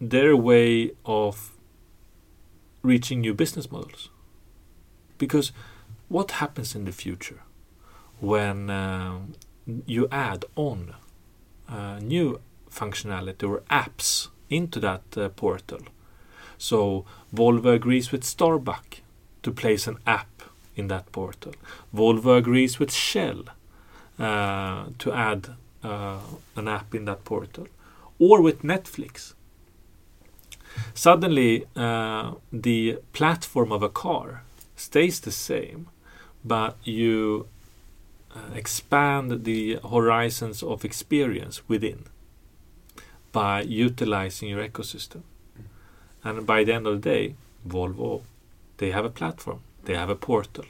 their 0.00 0.36
way 0.36 0.90
of 1.04 1.52
reaching 2.82 3.20
new 3.20 3.34
business 3.34 3.70
models. 3.70 4.08
Because 5.18 5.52
what 6.08 6.32
happens 6.32 6.74
in 6.74 6.86
the 6.86 6.92
future 6.92 7.42
when 8.20 8.70
um, 8.70 9.34
you 9.86 10.08
add 10.10 10.44
on 10.56 10.94
uh, 11.68 11.98
new 12.00 12.40
functionality 12.70 13.48
or 13.48 13.60
apps 13.70 14.28
into 14.48 14.80
that 14.80 15.02
uh, 15.16 15.28
portal? 15.28 15.80
So 16.58 17.04
Volvo 17.34 17.74
agrees 17.74 18.10
with 18.10 18.22
Starbucks 18.22 19.00
to 19.42 19.52
place 19.52 19.86
an 19.86 19.98
app 20.06 20.29
in 20.80 20.88
that 20.88 21.06
portal. 21.12 21.54
Volvo 21.94 22.36
agrees 22.42 22.78
with 22.80 22.92
Shell 22.92 23.40
uh, 24.18 24.86
to 25.02 25.08
add 25.12 25.42
uh, 25.82 26.18
an 26.56 26.66
app 26.78 26.94
in 26.94 27.04
that 27.04 27.24
portal, 27.24 27.66
or 28.18 28.36
with 28.42 28.62
Netflix. 28.62 29.34
Suddenly, 30.94 31.52
uh, 31.76 32.32
the 32.52 32.98
platform 33.12 33.70
of 33.72 33.82
a 33.82 33.88
car 33.88 34.42
stays 34.76 35.20
the 35.20 35.32
same, 35.50 35.80
but 36.44 36.76
you 36.84 37.46
uh, 38.34 38.54
expand 38.54 39.44
the 39.44 39.78
horizons 39.90 40.62
of 40.62 40.84
experience 40.84 41.56
within 41.68 42.04
by 43.32 43.62
utilizing 43.62 44.48
your 44.50 44.68
ecosystem. 44.68 45.22
And 46.24 46.46
by 46.46 46.64
the 46.64 46.74
end 46.74 46.86
of 46.86 46.94
the 47.00 47.10
day, 47.10 47.34
Volvo, 47.66 48.22
they 48.78 48.90
have 48.90 49.04
a 49.04 49.10
platform, 49.20 49.60
they 49.90 49.96
have 49.96 50.08
a 50.08 50.14
portal. 50.14 50.66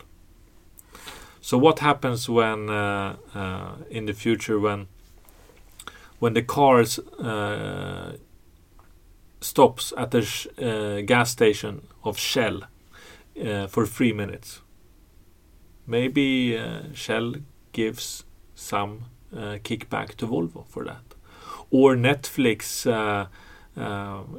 So 1.43 1.59
what 1.59 1.81
happens 1.81 2.27
when 2.29 2.71
uh, 2.71 3.17
uh, 3.35 3.73
in 3.91 4.07
the 4.07 4.15
future 4.15 4.59
when 4.59 4.89
when 6.21 6.33
the 6.35 6.43
cars 6.43 6.99
uh, 6.99 8.17
stops 9.41 9.93
at 9.97 10.11
the 10.11 10.23
uh, 10.23 11.03
gas 11.07 11.31
station 11.31 11.83
of 12.03 12.19
Shell 12.19 12.63
uh, 12.63 13.67
for 13.67 13.87
three 13.87 14.13
minutes? 14.13 14.63
Maybe 15.87 16.57
uh, 16.57 16.95
Shell 16.95 17.35
gives 17.73 18.25
some 18.55 19.05
kickback 19.69 20.17
to 20.17 20.27
Volvo 20.27 20.67
for 20.67 20.85
that, 20.85 21.15
or 21.71 21.95
Netflix 21.95 22.65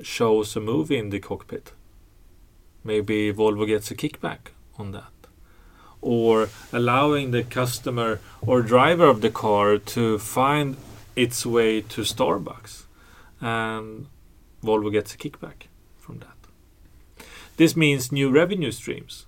shows 0.03 0.56
a 0.56 0.60
movie 0.60 0.97
in 0.97 1.10
the 1.10 1.19
cockpit. 1.19 1.73
Maybe 2.84 3.32
Volvo 3.34 3.65
gets 3.67 3.91
a 3.91 3.95
kickback 3.95 4.51
on 4.82 4.91
that 4.91 5.12
or 6.02 6.50
allowing 6.74 7.32
the 7.32 7.44
customer 7.44 8.20
or 8.41 8.62
driver 8.62 9.06
of 9.06 9.22
the 9.22 9.30
car 9.30 9.78
to 9.78 10.17
find 10.17 10.76
its 11.15 11.46
way 11.46 11.82
to 11.82 12.02
Starbucks 12.02 12.74
and 13.39 14.08
Volvo 14.63 14.91
gets 14.91 15.13
a 15.13 15.17
kickback 15.17 15.67
from 15.98 16.20
that. 16.20 16.38
This 17.58 17.76
means 17.76 18.12
new 18.12 18.30
revenue 18.32 18.72
streams. 18.72 19.26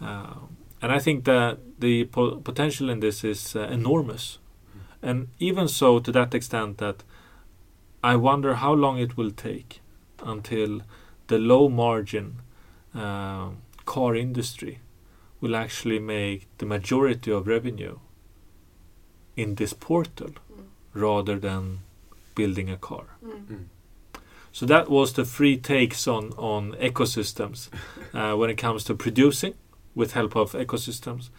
Uh, 0.00 0.34
and 0.80 0.92
I 0.92 0.98
think 0.98 1.24
that 1.24 1.58
the 1.78 2.04
po- 2.04 2.36
potential 2.36 2.88
in 2.88 3.00
this 3.00 3.24
is 3.24 3.56
uh, 3.56 3.60
enormous. 3.60 4.38
And 5.02 5.28
even 5.38 5.68
so, 5.68 5.98
to 5.98 6.12
that 6.12 6.34
extent, 6.34 6.78
that 6.78 7.02
I 8.02 8.16
wonder 8.16 8.54
how 8.54 8.72
long 8.72 8.98
it 8.98 9.16
will 9.16 9.30
take 9.30 9.80
until 10.24 10.82
the 11.26 11.38
low 11.38 11.68
margin 11.68 12.40
uh, 12.94 13.50
car 13.94 14.16
industry 14.16 14.74
will 15.40 15.56
actually 15.56 15.98
make 16.00 16.40
the 16.58 16.66
majority 16.66 17.30
of 17.32 17.46
revenue 17.46 17.98
in 19.36 19.54
this 19.54 19.72
portal 19.72 20.30
Mm. 20.30 20.64
rather 20.94 21.38
than 21.40 21.78
building 22.34 22.70
a 22.70 22.76
car. 22.76 23.04
Mm. 23.24 23.64
So 24.52 24.66
that 24.66 24.88
was 24.88 25.12
the 25.12 25.24
three 25.24 25.56
takes 25.56 26.08
on 26.08 26.24
on 26.36 26.72
ecosystems 26.80 27.68
uh, 28.14 28.34
when 28.40 28.50
it 28.50 28.58
comes 28.62 28.84
to 28.84 28.94
producing 28.94 29.54
with 29.94 30.12
help 30.14 30.36
of 30.36 30.52
ecosystems, 30.54 31.30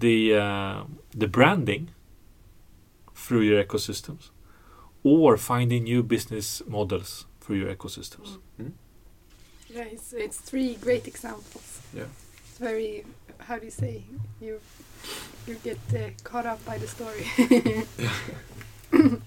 the 0.00 0.16
uh, 0.44 0.84
the 1.20 1.26
branding 1.26 1.88
through 3.14 3.42
your 3.48 3.64
ecosystems, 3.64 4.30
or 5.02 5.36
finding 5.36 5.84
new 5.84 6.02
business 6.02 6.62
models 6.66 7.26
for 7.40 7.54
your 7.54 7.74
ecosystems. 7.74 8.38
Yeah, 8.58 8.66
it's, 9.80 10.12
it's 10.12 10.38
three 10.38 10.74
great 10.74 11.06
examples. 11.06 11.80
Yeah. 11.94 12.04
It's 12.48 12.58
very, 12.58 13.04
how 13.38 13.58
do 13.58 13.64
you 13.64 13.70
say, 13.70 14.04
you 14.40 14.60
you 15.46 15.56
get 15.64 15.78
uh, 15.94 16.10
caught 16.22 16.46
up 16.46 16.64
by 16.64 16.78
the 16.78 16.86
story. 16.86 17.26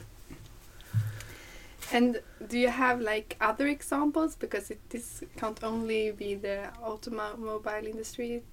and 1.92 2.22
do 2.48 2.58
you 2.58 2.70
have 2.70 3.02
like 3.02 3.36
other 3.42 3.68
examples? 3.68 4.36
Because 4.36 4.72
it, 4.72 4.80
this 4.90 5.24
can't 5.38 5.64
only 5.64 6.12
be 6.12 6.36
the 6.36 6.70
automobile 6.82 7.86
industry. 7.86 8.44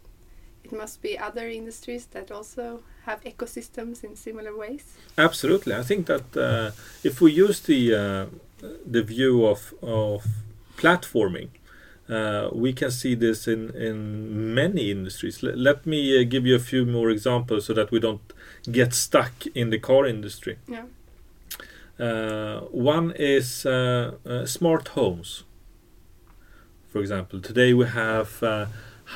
It 0.65 0.73
must 0.73 1.03
be 1.03 1.19
other 1.19 1.49
industries 1.49 2.07
that 2.07 2.31
also 2.31 2.83
have 3.05 3.23
ecosystems 3.25 4.05
in 4.05 4.17
similar 4.17 4.57
ways. 4.57 4.85
Absolutely, 5.19 5.75
I 5.75 5.83
think 5.83 6.07
that 6.07 6.37
uh, 6.37 6.71
if 7.03 7.21
we 7.21 7.33
use 7.33 7.61
the 7.61 7.95
uh, 7.95 8.27
the 8.87 9.03
view 9.03 9.47
of 9.47 9.75
of 9.83 10.25
platforming, 10.77 11.49
uh, 12.09 12.49
we 12.53 12.73
can 12.73 12.91
see 12.91 13.15
this 13.15 13.47
in 13.49 13.71
in 13.77 14.55
many 14.55 14.91
industries. 14.91 15.43
L- 15.45 15.57
let 15.57 15.87
me 15.87 16.21
uh, 16.21 16.25
give 16.29 16.47
you 16.47 16.57
a 16.57 16.65
few 16.71 16.85
more 16.87 17.11
examples 17.11 17.67
so 17.67 17.75
that 17.75 17.91
we 17.91 18.01
don't 18.01 18.21
get 18.71 18.95
stuck 18.95 19.33
in 19.55 19.71
the 19.71 19.79
car 19.79 20.07
industry. 20.07 20.57
Yeah. 20.69 20.85
Uh, 21.99 22.61
one 22.71 23.13
is 23.17 23.67
uh, 23.67 24.13
uh, 24.27 24.47
smart 24.47 24.89
homes. 24.89 25.45
For 26.93 27.01
example, 27.01 27.41
today 27.41 27.73
we 27.75 27.87
have 27.87 28.43
uh, 28.43 28.67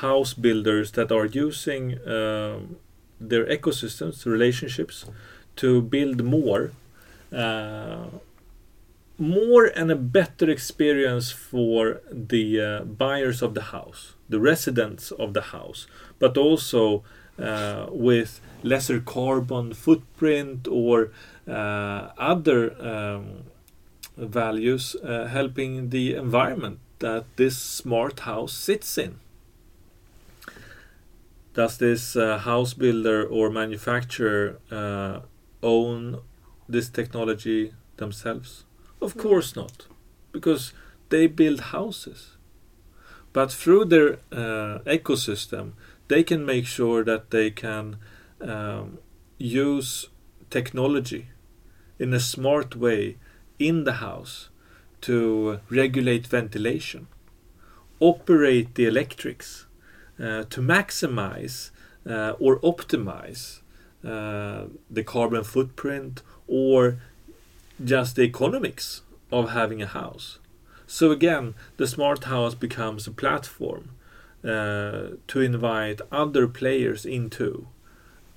house 0.01 0.33
builders 0.33 0.91
that 0.91 1.11
are 1.11 1.25
using 1.25 1.97
um, 2.07 2.77
their 3.19 3.45
ecosystems, 3.45 4.25
relationships, 4.25 5.05
to 5.57 5.81
build 5.81 6.23
more, 6.23 6.71
uh, 7.31 8.05
more 9.17 9.65
and 9.65 9.91
a 9.91 9.95
better 9.95 10.49
experience 10.49 11.31
for 11.31 12.01
the 12.11 12.61
uh, 12.61 12.83
buyers 12.83 13.41
of 13.41 13.53
the 13.53 13.63
house, 13.63 14.15
the 14.29 14.39
residents 14.39 15.11
of 15.11 15.33
the 15.33 15.41
house, 15.41 15.87
but 16.19 16.37
also 16.37 17.03
uh, 17.39 17.87
with 17.89 18.41
lesser 18.63 18.99
carbon 18.99 19.73
footprint 19.73 20.67
or 20.67 21.11
uh, 21.47 22.09
other 22.17 22.75
um, 22.81 23.43
values 24.17 24.95
uh, 25.03 25.25
helping 25.25 25.89
the 25.89 26.15
environment 26.15 26.79
that 26.99 27.25
this 27.37 27.57
smart 27.57 28.21
house 28.21 28.53
sits 28.53 28.97
in. 28.97 29.19
Does 31.53 31.77
this 31.77 32.15
uh, 32.15 32.37
house 32.39 32.73
builder 32.73 33.25
or 33.25 33.49
manufacturer 33.49 34.59
uh, 34.71 35.21
own 35.63 36.19
this 36.69 36.89
technology 36.89 37.73
themselves? 37.97 38.66
Of 39.01 39.17
course 39.17 39.55
not, 39.55 39.87
because 40.31 40.73
they 41.09 41.27
build 41.27 41.59
houses. 41.59 42.37
But 43.33 43.51
through 43.51 43.85
their 43.85 44.13
uh, 44.31 44.79
ecosystem, 44.85 45.73
they 46.07 46.23
can 46.23 46.45
make 46.45 46.65
sure 46.65 47.03
that 47.03 47.29
they 47.29 47.51
can 47.51 47.97
um, 48.41 48.97
use 49.37 50.09
technology 50.49 51.27
in 51.99 52.13
a 52.13 52.19
smart 52.19 52.75
way 52.75 53.17
in 53.59 53.83
the 53.83 53.93
house 53.93 54.49
to 55.01 55.59
regulate 55.69 56.25
ventilation, 56.27 57.07
operate 57.99 58.75
the 58.75 58.85
electrics, 58.85 59.65
uh, 60.19 60.43
to 60.49 60.61
maximize 60.61 61.71
uh, 62.09 62.33
or 62.39 62.59
optimize 62.61 63.61
uh, 64.03 64.65
the 64.89 65.03
carbon 65.03 65.43
footprint 65.43 66.21
or 66.47 66.99
just 67.83 68.15
the 68.15 68.23
economics 68.23 69.01
of 69.31 69.51
having 69.51 69.81
a 69.81 69.87
house. 69.87 70.39
So 70.87 71.11
again, 71.11 71.53
the 71.77 71.87
smart 71.87 72.23
house 72.25 72.55
becomes 72.55 73.07
a 73.07 73.11
platform 73.11 73.89
uh, 74.43 75.17
to 75.27 75.41
invite 75.41 75.99
other 76.11 76.47
players 76.47 77.05
into 77.05 77.67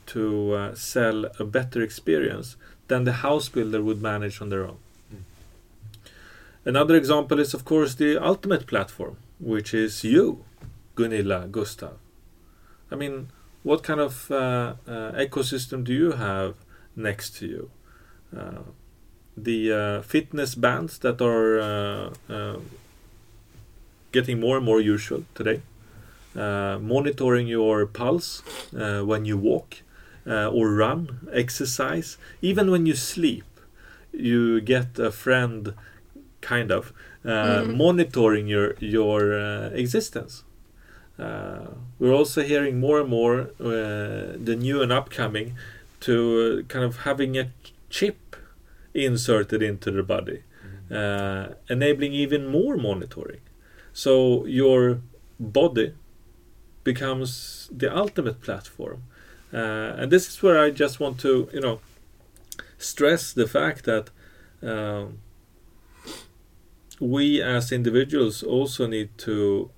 to 0.07 0.55
uh, 0.55 0.74
sell 0.74 1.26
a 1.38 1.44
better 1.44 1.81
experience 1.83 2.57
than 2.88 3.05
the 3.05 3.12
house 3.12 3.48
builder 3.48 3.81
would 3.81 4.03
manage 4.03 4.40
on 4.40 4.48
their 4.48 4.64
own. 4.64 4.79
Mm. 5.14 5.22
Another 6.64 6.96
example 6.96 7.38
is, 7.38 7.55
of 7.55 7.64
course, 7.64 7.94
the 7.94 8.18
ultimate 8.18 8.66
platform, 8.66 9.18
which 9.38 9.72
is 9.72 10.03
you, 10.03 10.44
Gunilla, 10.96 11.46
Gustav. 11.46 11.98
I 12.90 12.96
mean, 12.96 13.29
what 13.62 13.85
kind 13.85 14.00
of 14.00 14.31
uh, 14.31 14.74
uh, 14.88 15.12
ecosystem 15.12 15.85
do 15.85 15.92
you 15.92 16.12
have 16.12 16.57
next 16.96 17.37
to 17.37 17.46
you? 17.46 17.70
The 19.44 19.72
uh, 19.72 20.03
fitness 20.03 20.55
bands 20.55 20.98
that 20.98 21.20
are 21.22 21.61
uh, 21.61 22.11
uh, 22.29 22.57
getting 24.12 24.40
more 24.40 24.57
and 24.57 24.64
more 24.66 24.81
usual 24.81 25.24
today, 25.35 25.61
uh, 26.37 26.79
monitoring 26.81 27.46
your 27.46 27.87
pulse 27.87 28.42
uh, 28.76 29.00
when 29.03 29.24
you 29.24 29.37
walk 29.37 29.76
uh, 30.26 30.48
or 30.50 30.70
run, 30.70 31.29
exercise, 31.33 32.18
even 32.42 32.70
when 32.70 32.87
you 32.87 32.94
sleep, 32.94 33.44
you 34.12 34.61
get 34.61 34.98
a 34.98 35.11
friend, 35.11 35.74
kind 36.40 36.70
of, 36.70 36.92
uh, 37.24 37.62
Mhm. 37.64 37.76
monitoring 37.76 38.48
your 38.48 38.74
your 38.81 39.35
uh, 39.35 39.70
existence. 39.74 40.42
Uh, 41.18 41.66
we're 41.98 42.14
also 42.14 42.42
hearing 42.42 42.81
more 42.81 43.00
and 43.00 43.11
more 43.11 43.50
uh, 43.61 44.37
the 44.44 44.57
new 44.57 44.83
and 44.83 44.92
upcoming 44.92 45.55
to 46.00 46.14
uh, 46.14 46.62
kind 46.72 46.85
of 46.85 46.96
having 47.05 47.37
a 47.38 47.44
chip 47.90 48.30
inserted 48.94 49.62
into 49.62 49.90
the 49.90 50.03
body, 50.03 50.42
uh, 50.90 51.48
enabling 51.68 52.12
even 52.12 52.46
more 52.46 52.76
monitoring. 52.76 53.40
So 53.92 54.44
your 54.46 55.00
body 55.38 55.94
becomes 56.85 57.68
the 57.72 57.94
ultimate 57.94 58.40
platform, 58.40 59.03
uh, 59.53 59.96
and 59.98 60.11
this 60.11 60.29
is 60.29 60.42
where 60.42 60.59
I 60.59 60.70
just 60.70 61.00
want 61.00 61.18
to, 61.20 61.48
you 61.53 61.61
know, 61.61 61.81
stress 62.79 63.33
the 63.33 63.46
fact 63.46 63.85
that 63.85 64.11
um, 64.62 65.18
we 67.00 67.42
as 67.42 67.72
individuals 67.72 68.42
also 68.42 68.87
need 68.87 69.16
to 69.18 69.70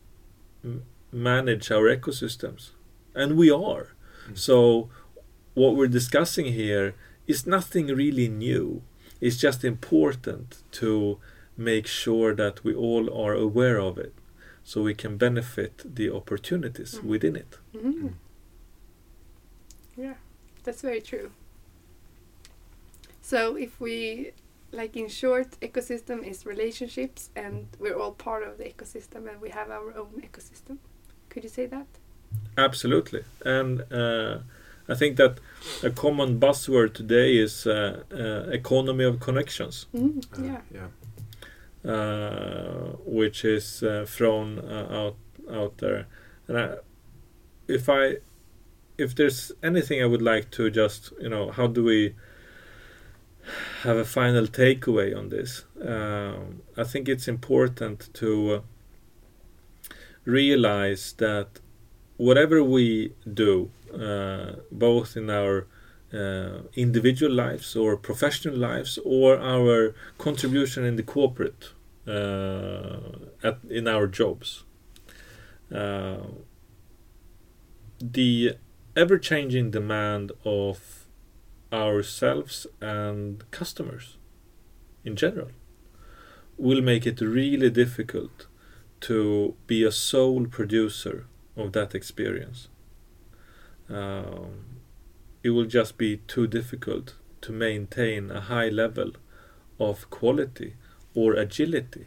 m- 0.65 0.83
manage 1.11 1.71
our 1.71 1.85
ecosystems, 1.97 2.71
and 3.15 3.37
we 3.37 3.51
are. 3.51 3.95
Mm. 4.29 4.39
So, 4.39 4.91
what 5.55 5.77
we're 5.77 5.87
discussing 5.87 6.47
here 6.47 6.95
is 7.27 7.47
nothing 7.47 7.87
really 7.89 8.29
new. 8.29 8.83
It's 9.23 9.37
just 9.47 9.65
important 9.65 10.49
to 10.81 11.19
make 11.57 11.87
sure 11.87 12.35
that 12.35 12.65
we 12.65 12.75
all 12.75 13.05
are 13.25 13.35
aware 13.35 13.79
of 13.79 13.97
it 13.99 14.15
so 14.65 14.83
we 14.83 14.95
can 14.95 15.17
benefit 15.17 15.75
the 15.99 16.11
opportunities 16.11 16.93
Mm. 16.95 17.05
within 17.13 17.37
it. 17.37 17.59
Mhm. 17.75 17.93
Mm. 18.03 18.15
Yeah, 19.97 20.15
that's 20.65 20.83
very 20.83 21.01
true. 21.01 21.31
So 23.21 23.57
if 23.57 23.81
we, 23.81 24.33
like 24.73 24.97
in 24.97 25.09
short, 25.09 25.49
ecosystem 25.61 26.19
is 26.31 26.45
relationships, 26.47 27.31
and 27.37 27.67
we're 27.79 27.97
all 28.03 28.13
part 28.13 28.43
of 28.49 28.59
the 28.59 28.65
ecosystem, 28.65 29.29
and 29.31 29.41
we 29.41 29.51
have 29.51 29.71
our 29.71 29.95
own 30.01 30.21
ecosystem. 30.29 30.79
Could 31.31 31.45
you 31.45 31.51
say 31.51 31.67
that? 31.67 31.87
Absolutely. 32.57 33.23
And 33.45 33.81
uh, 33.93 34.39
I 34.89 34.95
think 34.95 35.17
that 35.17 35.39
a 35.83 35.91
common 35.91 36.39
buzzword 36.41 36.93
today 36.95 37.37
is 37.37 37.67
uh, 37.67 38.03
uh, 38.13 38.51
economy 38.51 39.05
of 39.05 39.21
connections, 39.21 39.87
Mm, 39.95 40.23
Uh, 40.39 40.43
yeah. 40.45 40.61
yeah. 40.75 41.91
uh, 41.93 42.97
which 43.07 43.45
is 43.45 43.83
uh, 43.83 44.05
thrown 44.07 44.59
uh, 44.59 44.87
out 44.91 45.17
out 45.51 45.79
there. 45.79 46.07
And 46.49 46.59
I, 46.59 46.77
if 47.69 47.89
I, 47.89 48.17
if 48.99 49.15
there's 49.15 49.53
anything 49.63 50.03
I 50.03 50.07
would 50.07 50.23
like 50.23 50.51
to 50.53 50.71
just, 50.71 51.13
you 51.21 51.29
know, 51.29 51.51
how 51.51 51.67
do 51.67 51.83
we 51.85 52.15
have 53.83 53.97
a 53.97 54.05
final 54.05 54.47
takeaway 54.47 55.17
on 55.17 55.29
this? 55.29 55.65
Um, 55.81 56.63
I 56.77 56.85
think 56.85 57.09
it's 57.09 57.27
important 57.29 58.11
to 58.15 58.63
realize 60.25 61.15
that 61.15 61.49
whatever 62.17 62.63
we 62.63 63.13
do, 63.35 63.71
both 64.71 65.17
in 65.17 65.31
our 65.31 65.67
uh, 66.13 66.63
individual 66.75 67.33
lives 67.33 67.75
or 67.75 67.97
professional 67.97 68.57
lives 68.57 68.99
or 69.05 69.39
our 69.39 69.95
contribution 70.19 70.85
in 70.85 70.97
the 70.97 71.03
corporate 71.03 71.71
uh, 72.07 72.99
at, 73.43 73.59
in 73.71 73.89
our 73.89 74.07
jobs. 74.07 74.65
Uh, 75.75 76.17
the 77.99 78.57
ever 78.95 79.17
changing 79.17 79.71
demand 79.71 80.33
of 80.45 81.07
ourselves 81.73 82.67
and 82.81 83.51
customers 83.51 84.19
in 85.05 85.17
general 85.17 85.51
will 86.59 86.83
make 86.83 87.07
it 87.07 87.21
really 87.21 87.71
difficult 87.71 88.47
to 89.01 89.55
be 89.67 89.83
a 89.83 89.91
sole 89.91 90.47
producer 90.47 91.27
of 91.57 91.73
that 91.73 91.95
experience. 91.95 92.69
Um, 93.93 94.65
it 95.43 95.51
will 95.51 95.67
just 95.67 95.99
be 95.99 96.19
too 96.29 96.47
difficult 96.47 97.15
to 97.43 97.53
maintain 97.53 98.31
a 98.31 98.41
high 98.41 98.69
level 98.69 99.13
of 99.79 100.09
quality 100.11 100.75
or 101.15 101.35
agility 101.35 102.07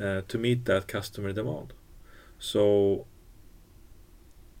uh, 0.00 0.22
to 0.28 0.38
meet 0.38 0.64
that 0.64 0.88
customer 0.88 1.32
demand. 1.32 1.72
So 2.38 3.06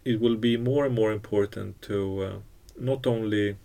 it 0.04 0.20
will 0.20 0.36
be 0.36 0.56
more 0.56 0.86
and 0.86 0.94
more 0.94 1.12
important 1.12 1.82
to 1.82 2.22
uh, 2.22 2.32
not 2.78 3.06
only 3.06 3.56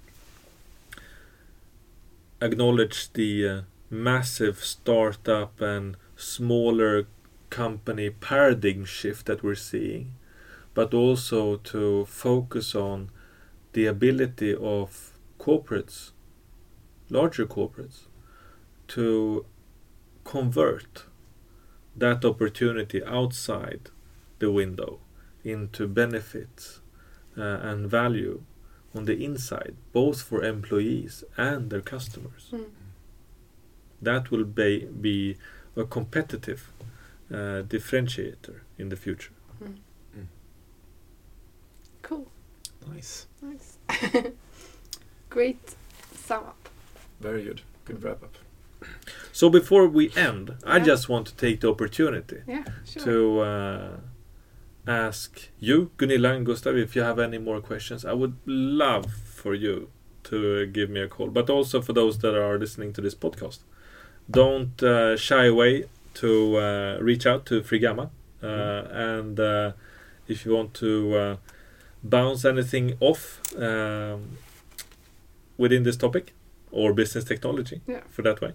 acknowledge 2.41 3.13
the 3.13 3.47
uh, 3.47 3.61
massive 3.89 4.63
startup 4.63 5.61
and 5.61 5.97
smaller 6.15 7.07
company 7.49 8.09
paradigm 8.09 8.85
shift 8.85 9.25
that 9.25 9.43
we're 9.43 9.55
seeing, 9.55 10.13
but 10.73 10.93
also 10.93 11.57
to 11.57 12.05
focus 12.05 12.75
on 12.75 13.09
the 13.73 13.85
ability 13.85 14.55
of 14.55 15.11
corporates, 15.39 16.11
larger 17.09 17.45
corporates, 17.45 18.07
to 18.87 19.45
convert 20.23 21.05
that 21.95 22.23
opportunity 22.23 23.03
outside 23.03 23.89
the 24.39 24.51
window 24.51 24.99
into 25.43 25.87
benefits 25.87 26.81
uh, 27.37 27.41
and 27.41 27.89
value 27.89 28.43
on 28.95 29.05
the 29.05 29.23
inside, 29.23 29.75
both 29.91 30.21
for 30.21 30.43
employees 30.43 31.23
and 31.37 31.69
their 31.69 31.81
customers. 31.81 32.49
Mm. 32.51 32.65
That 34.01 34.31
will 34.31 34.45
be, 34.45 34.85
be 34.85 35.37
a 35.75 35.83
competitive 35.83 36.71
uh, 37.31 37.63
differentiator 37.73 38.61
in 38.77 38.89
the 38.89 38.95
future. 38.95 39.33
Nice. 42.87 43.27
Nice. 43.41 43.77
Great 45.29 45.75
sum 46.13 46.43
up. 46.43 46.69
Very 47.19 47.43
good. 47.43 47.61
Good 47.85 48.03
wrap 48.03 48.23
up. 48.23 48.35
So 49.31 49.49
before 49.49 49.87
we 49.87 50.11
end, 50.15 50.55
I 50.65 50.79
just 50.79 51.09
want 51.09 51.27
to 51.27 51.35
take 51.35 51.61
the 51.61 51.69
opportunity 51.69 52.37
Yeah, 52.47 52.63
sure. 52.85 53.03
to 53.03 53.39
uh, 53.41 53.89
ask 54.87 55.49
you, 55.59 55.91
Gunilla 55.97 56.33
and 56.33 56.45
Gustav, 56.45 56.75
if 56.77 56.95
you 56.95 57.01
have 57.03 57.19
any 57.19 57.37
more 57.37 57.59
questions. 57.61 58.05
I 58.05 58.13
would 58.13 58.35
love 58.45 59.05
for 59.13 59.53
you 59.53 59.89
to 60.25 60.65
give 60.67 60.89
me 60.89 61.01
a 61.01 61.07
call, 61.07 61.27
but 61.27 61.49
also 61.49 61.81
for 61.81 61.93
those 61.93 62.19
that 62.19 62.35
are 62.35 62.57
listening 62.57 62.93
to 62.93 63.01
this 63.01 63.15
podcast. 63.15 63.59
Don't 64.29 64.81
uh, 64.83 65.17
shy 65.17 65.45
away 65.45 65.85
to 66.15 66.57
uh, 66.57 66.97
reach 67.01 67.25
out 67.25 67.45
to 67.47 67.61
3gamma, 67.61 68.09
uh, 68.41 68.45
and 68.91 69.39
uh, 69.39 69.71
if 70.27 70.45
you 70.45 70.53
want 70.55 70.73
to 70.75 71.15
uh, 71.17 71.35
bounce 72.03 72.45
anything 72.45 72.95
off 72.99 73.41
um, 73.57 74.37
within 75.57 75.83
this 75.83 75.97
topic 75.97 76.33
or 76.71 76.93
business 76.93 77.23
technology, 77.25 77.81
Yeah. 77.87 78.01
for 78.09 78.21
that 78.23 78.39
way, 78.41 78.53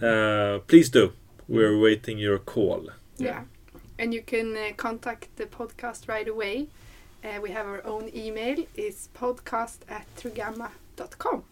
uh, 0.00 0.60
please 0.66 0.88
do. 0.90 1.12
We're 1.48 1.78
waiting 1.78 2.18
your 2.18 2.38
call. 2.38 2.88
Yeah. 3.18 3.42
And 3.98 4.12
you 4.14 4.22
can 4.22 4.56
uh, 4.56 4.72
contact 4.76 5.28
the 5.36 5.46
podcast 5.46 6.08
right 6.08 6.28
away. 6.28 6.68
Uh, 7.24 7.40
we 7.40 7.50
have 7.50 7.66
our 7.66 7.84
own 7.86 8.10
email. 8.14 8.64
It's 8.74 9.08
podcast 9.14 9.78
at 9.88 10.06
3gamma.com. 10.16 11.42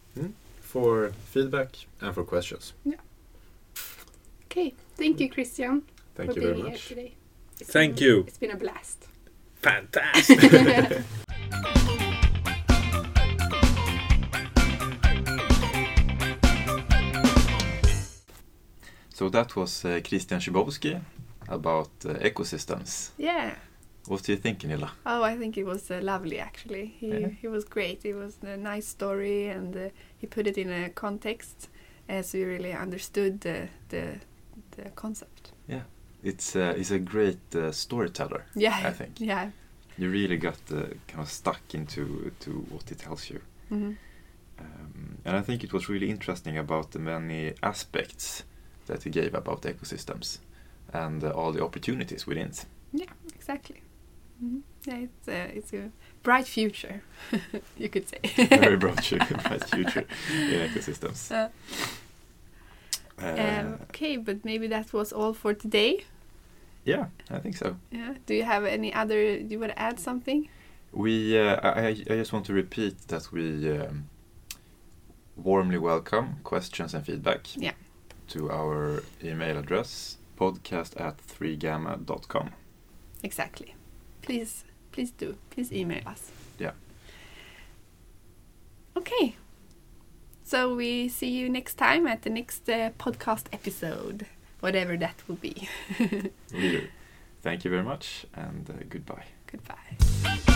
For 0.61 1.13
feedback 1.33 1.77
and 2.01 2.15
for 2.15 2.25
questions. 2.25 2.73
Yeah. 2.85 2.97
Okay. 4.47 4.75
Thank 4.97 5.21
you, 5.21 5.29
Christian, 5.31 5.83
Thank 6.15 6.33
for 6.33 6.41
you 6.41 6.47
very 6.49 6.63
much. 6.63 6.83
here 6.83 6.97
today. 6.97 7.15
It's 7.61 7.71
Thank 7.71 7.97
been- 7.97 8.05
you. 8.05 8.25
It's 8.29 8.39
been 8.39 8.51
a 8.53 8.57
blast. 8.57 9.07
Fantastic. 9.63 11.03
So 19.15 19.29
that 19.31 19.55
was 19.57 19.85
uh, 19.85 20.01
Christian 20.09 20.41
Szybowski 20.41 21.01
about 21.49 21.91
uh, 22.05 22.15
ecosystems. 22.21 23.11
Yeah. 23.19 23.55
What 24.09 24.23
do 24.25 24.33
you 24.33 24.39
think, 24.39 24.65
Nilla? 24.65 24.91
Oh, 25.07 25.23
I 25.23 25.37
think 25.39 25.57
it 25.57 25.65
was 25.65 25.91
uh, 25.91 26.01
lovely 26.03 26.39
actually. 26.41 26.87
He 27.01 27.09
Yeah. 27.09 27.29
he 27.43 27.49
was 27.49 27.65
great. 27.65 28.05
It 28.05 28.15
was 28.17 28.39
a 28.43 28.57
nice 28.57 28.87
story, 28.87 29.49
and 29.49 29.77
uh, 29.77 29.89
he 30.21 30.27
put 30.27 30.47
it 30.47 30.59
in 30.59 30.71
a 30.71 30.91
context, 30.91 31.69
uh, 32.09 32.23
so 32.23 32.39
you 32.39 32.47
really 32.49 32.73
understood 32.73 33.41
the 33.41 33.69
the 33.89 34.19
the 34.77 34.91
concept. 34.95 35.53
Yeah, 35.69 35.83
it's 36.23 36.57
uh, 36.57 36.75
he's 36.77 36.91
a 36.93 36.99
great 36.99 37.55
uh, 37.55 37.73
storyteller. 37.73 38.45
Yeah. 38.57 38.89
I 38.89 38.93
think. 38.93 39.21
Yeah. 39.21 39.51
You 39.99 40.11
really 40.11 40.37
got 40.37 40.59
uh, 40.73 40.87
kind 41.09 41.21
of 41.21 41.29
stuck 41.31 41.75
into 41.75 42.33
to 42.41 42.51
what 42.71 42.89
he 42.89 42.95
tells 42.95 43.31
you. 43.31 43.41
hmm 43.69 43.93
Um, 44.59 45.19
and 45.25 45.37
I 45.37 45.43
think 45.43 45.65
it 45.65 45.73
was 45.73 45.89
really 45.89 46.09
interesting 46.11 46.59
about 46.59 46.91
the 46.91 46.99
many 46.99 47.53
aspects 47.63 48.45
that 48.87 49.03
he 49.05 49.11
gave 49.11 49.35
about 49.35 49.63
ecosystems 49.63 50.39
and 50.93 51.25
uh, 51.25 51.31
all 51.31 51.53
the 51.53 51.63
opportunities 51.65 52.27
within 52.27 52.47
it. 52.49 52.67
Yeah, 52.93 53.11
Exactly. 53.35 53.81
hmm 54.41 54.59
Yeah, 54.87 54.99
it's 55.07 55.29
a 55.29 55.57
it's 55.59 55.73
a 55.73 55.91
bright 56.23 56.47
future, 56.49 57.01
you 57.79 57.89
could 57.89 58.09
say. 58.09 58.21
Very 58.49 58.77
broad 58.77 59.05
future, 59.09 59.37
bright 59.49 59.65
future 59.69 60.07
in 60.29 60.61
ecosystems. 60.69 61.31
Uh, 61.31 61.49
Uh, 63.19 63.27
um, 63.41 63.79
okay, 63.83 64.17
but 64.19 64.45
maybe 64.45 64.67
that 64.69 64.93
was 64.93 65.13
all 65.13 65.33
for 65.35 65.55
today. 65.55 66.05
Yeah, 66.85 67.07
I 67.31 67.39
think 67.39 67.57
so. 67.57 67.77
Yeah. 67.91 68.15
Do 68.27 68.35
you 68.35 68.45
have 68.45 68.65
any 68.65 68.93
other? 68.93 69.39
Do 69.39 69.47
you 69.49 69.59
want 69.61 69.73
to 69.73 69.79
add 69.79 69.99
something? 69.99 70.49
We, 70.93 71.39
uh, 71.39 71.59
I, 71.63 71.89
I 71.89 71.95
just 72.21 72.33
want 72.33 72.47
to 72.47 72.53
repeat 72.53 73.09
that 73.09 73.33
we 73.33 73.71
um, 73.79 74.09
warmly 75.37 75.79
welcome 75.79 76.37
questions 76.45 76.95
and 76.95 77.05
feedback 77.05 77.49
Yeah. 77.57 77.73
to 78.29 78.51
our 78.51 79.03
email 79.23 79.59
address 79.59 80.19
podcast 80.39 81.01
at 81.01 81.17
3gamma.com. 81.19 82.51
Exactly. 83.25 83.75
Please, 84.23 84.65
please 84.93 85.11
do. 85.11 85.37
Please 85.51 85.73
email 85.73 86.03
us. 86.07 86.31
Yeah. 86.59 86.73
Okay. 88.97 89.35
So 90.45 90.75
we 90.75 91.09
see 91.09 91.29
you 91.31 91.49
next 91.49 91.75
time 91.75 92.07
at 92.07 92.23
the 92.23 92.31
next 92.31 92.69
uh, 92.69 92.91
podcast 92.99 93.47
episode, 93.53 94.27
whatever 94.65 94.97
that 94.97 95.17
will 95.29 95.37
be. 95.37 95.69
We- 96.53 96.89
Thank 97.43 97.63
you 97.65 97.71
very 97.71 97.83
much 97.83 98.25
and 98.35 98.71
uh, 98.71 98.73
goodbye. 98.89 99.27
Goodbye. 99.53 100.54